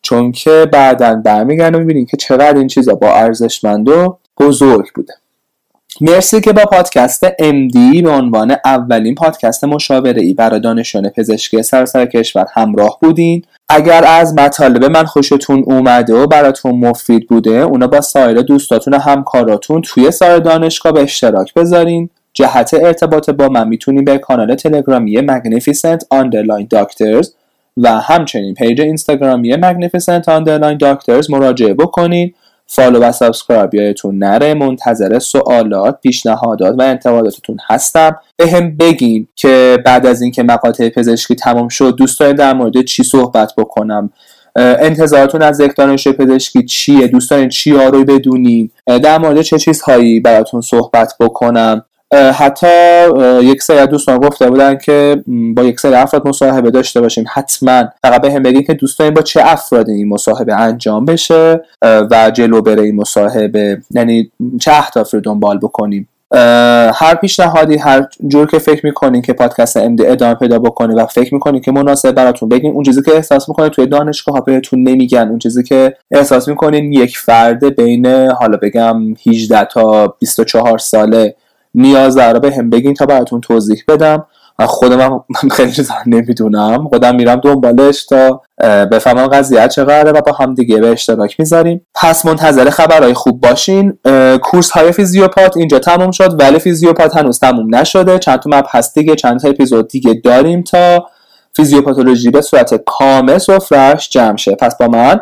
چون 0.03 0.33
که 0.33 0.66
بعدا 0.73 1.14
برمیگردن 1.14 1.79
می‌بینین 1.79 2.07
که 2.07 2.16
چقدر 2.16 2.57
این 2.57 2.66
چیزا 2.66 2.95
با 2.95 3.14
ارزشمند 3.14 3.88
و 3.88 4.19
بزرگ 4.40 4.87
بوده. 4.95 5.14
مرسی 6.00 6.40
که 6.40 6.53
با 6.53 6.62
پادکست 6.62 7.29
MD 7.29 8.03
به 8.03 8.11
عنوان 8.11 8.57
اولین 8.64 9.14
پادکست 9.14 9.64
مشاوره 9.64 10.22
ای 10.22 10.35
برای 10.35 10.61
دانشجویان 10.61 11.09
پزشکی 11.09 11.62
سراسر 11.62 12.07
کشور 12.07 12.46
همراه 12.55 12.98
بودین. 13.03 13.42
اگر 13.68 14.05
از 14.05 14.35
مطالب 14.35 14.85
من 14.85 15.05
خوشتون 15.05 15.62
اومده 15.66 16.14
و 16.14 16.26
براتون 16.26 16.74
مفید 16.74 17.29
بوده 17.29 17.50
اونا 17.50 17.87
با 17.87 18.00
سایر 18.00 18.42
دوستاتون 18.42 18.94
و 18.94 18.98
همکاراتون 18.98 19.83
توی 19.83 20.11
سایر 20.11 20.38
دانشگاه 20.38 20.92
به 20.92 21.03
اشتراک 21.03 21.55
بذارین. 21.55 22.11
جهت 22.33 22.74
ارتباط 22.74 23.31
با 23.31 23.48
من 23.48 23.68
می‌تونین 23.68 24.05
به 24.05 24.18
کانال 24.18 24.55
تلگرامی 24.55 25.18
Magnificent 25.18 26.00
Underline 26.14 26.79
Doctors 26.79 27.29
و 27.76 28.00
همچنین 28.00 28.55
پیج 28.55 28.81
اینستاگرامی 28.81 29.53
Magnificent 29.53 30.24
Underline 30.24 30.79
Doctors 30.83 31.31
مراجعه 31.31 31.74
بکنین. 31.74 32.35
follow 32.73 33.01
و 33.01 33.13
subscribe 33.12 33.75
یادتون 33.75 34.19
نره 34.19 34.55
منتظر 34.55 35.19
سوالات 35.19 36.01
پیشنهادات 36.03 36.75
و 36.79 36.83
انتقاداتتون 36.83 37.57
هستم. 37.69 38.17
بهم 38.37 38.77
بگین 38.77 39.29
که 39.37 39.79
بعد 39.85 40.07
از 40.07 40.23
اینکه 40.23 40.43
مقاطع 40.43 40.89
پزشکی 40.89 41.35
تمام 41.35 41.69
شد 41.69 41.95
دوست 41.97 42.21
دارین 42.21 42.37
در 42.37 42.53
مورد 42.53 42.83
چی 42.85 43.03
صحبت 43.03 43.53
بکنم. 43.59 44.11
انتظارتون 44.57 45.43
از 45.43 45.61
یک 45.61 45.77
دانشجوی 45.77 46.13
پزشکی 46.13 46.65
چیه؟ 46.65 47.07
دوست 47.07 47.31
دارین 47.31 47.49
چی 47.49 47.73
رو 47.73 48.05
بدونین؟ 48.05 48.71
در 48.87 49.19
مورد 49.19 49.43
چه 49.43 49.59
چیزهایی 49.59 50.21
براتون 50.21 50.61
صحبت 50.61 51.15
بکنم؟ 51.21 51.85
حتی 52.14 52.66
یک 53.42 53.62
سری 53.62 53.87
دوستان 53.87 54.18
گفته 54.18 54.51
بودن 54.51 54.79
که 54.79 55.23
با 55.27 55.62
یک 55.62 55.81
سری 55.81 55.94
افراد 55.94 56.29
مصاحبه 56.29 56.70
داشته 56.70 57.01
باشیم. 57.01 57.25
حتما 57.33 57.85
فقط 58.03 58.23
به 58.23 58.33
هم 58.33 58.42
بگین 58.42 58.62
که 58.62 58.75
دوست 58.75 59.03
با 59.03 59.23
چه 59.23 59.40
افرادی 59.44 59.92
این 59.92 60.09
مصاحبه 60.09 60.55
انجام 60.55 61.05
بشه 61.05 61.61
و 61.83 62.31
جلو 62.35 62.62
بره 62.62 62.83
این 62.83 62.96
مصاحبه؟ 62.96 63.83
یعنی 63.90 64.31
چه 64.61 64.73
اهدافی 64.73 65.16
رو 65.16 65.20
دنبال 65.20 65.59
بکنیم؟ 65.59 66.09
هر 66.94 67.14
پیشنهادی 67.20 67.77
هر 67.77 68.07
جور 68.29 68.46
که 68.46 68.59
فکر 68.59 68.87
می‌کنین 68.87 69.23
که 69.23 69.33
پادکست 69.33 69.77
امد 69.77 70.03
ادامه 70.03 70.35
پیدا 70.35 70.59
بکنه 70.59 70.94
و 70.94 71.07
فکر 71.07 71.35
می‌کنین 71.35 71.61
که 71.61 71.73
مناسب 71.73 72.12
براتون 72.12 72.49
بگین 72.49 72.73
اون 72.73 72.83
چیزی 72.85 73.03
که 73.03 73.14
احساس 73.14 73.49
می‌کنین 73.49 73.68
توی 73.68 73.87
دانشگاه 73.87 74.44
بهتون 74.44 74.88
نمیگن. 74.88 75.29
اون 75.29 75.38
چیزی 75.38 75.62
که 75.62 75.96
احساس 76.11 76.49
می‌کنین 76.49 76.92
یک 76.92 77.18
فرد 77.18 77.77
بین 77.77 78.07
حالا 78.07 78.59
بگم 78.62 79.14
18 79.27 79.64
تا 79.64 80.07
24 80.07 80.79
ساله 80.79 81.35
نیاز 81.75 82.15
داره 82.15 82.39
به 82.39 82.55
هم 82.57 82.71
بگین 82.71 82.95
تا 82.95 83.07
براتون 83.07 83.41
توضیح 83.41 83.83
بدم. 83.89 84.27
و 84.59 84.67
خودم 84.67 85.25
خیلی 85.51 85.73
چیزا 85.73 85.95
نمی‌دونم. 86.07 86.89
خودم 86.89 87.15
میرم 87.15 87.41
دنبالش 87.41 88.07
تا 88.07 88.43
بفهمم 88.93 89.27
قضیه 89.27 89.69
چقدره 89.69 90.13
و 90.13 90.21
با 90.21 90.33
هم 90.33 90.55
دیگه 90.55 90.77
به 90.77 90.89
اشتراک 90.89 91.41
می‌ذاریم. 91.41 91.87
پس 91.95 92.27
منتظر 92.27 92.71
خبرهای 92.71 93.15
خوب 93.15 93.41
باشین. 93.41 93.99
کورس 94.43 94.71
های 94.71 94.93
فیزیوپات 94.93 95.57
اینجا 95.57 95.79
تموم 95.79 96.11
شد 96.11 96.41
ولی 96.41 96.59
فیزیوپات 96.59 97.17
هنوز 97.17 97.39
تموم 97.39 97.75
نشده. 97.75 98.19
چند 98.19 98.39
تا 98.39 98.51
مبحث 98.51 98.95
دیگه 98.95 99.17
چند 99.17 99.41
تا 99.41 99.49
اپیزود 99.49 99.89
دیگه 99.89 100.15
داریم 100.25 100.63
تا 100.63 101.07
فیزیوپاتولوژی 101.53 102.31
به 102.31 102.41
صورت 102.41 102.75
کامل 102.87 103.39
سفرش 103.39 104.09
جمع 104.09 104.37
شه. 104.37 104.55
پس 104.55 104.77
با 104.79 104.89
من 104.89 105.21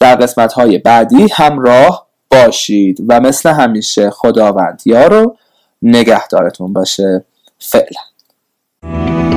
در 0.00 0.14
قسمت 0.14 0.52
های 0.52 0.78
بعدی 0.78 1.28
همراه 1.32 2.06
باشید. 2.30 2.98
و 3.08 3.20
مثل 3.20 3.50
همیشه 3.50 4.10
خداوند 4.10 4.82
یارو. 4.86 5.36
نگهدارتون 5.82 6.72
باشه. 6.72 7.24
فعلا. 7.58 9.35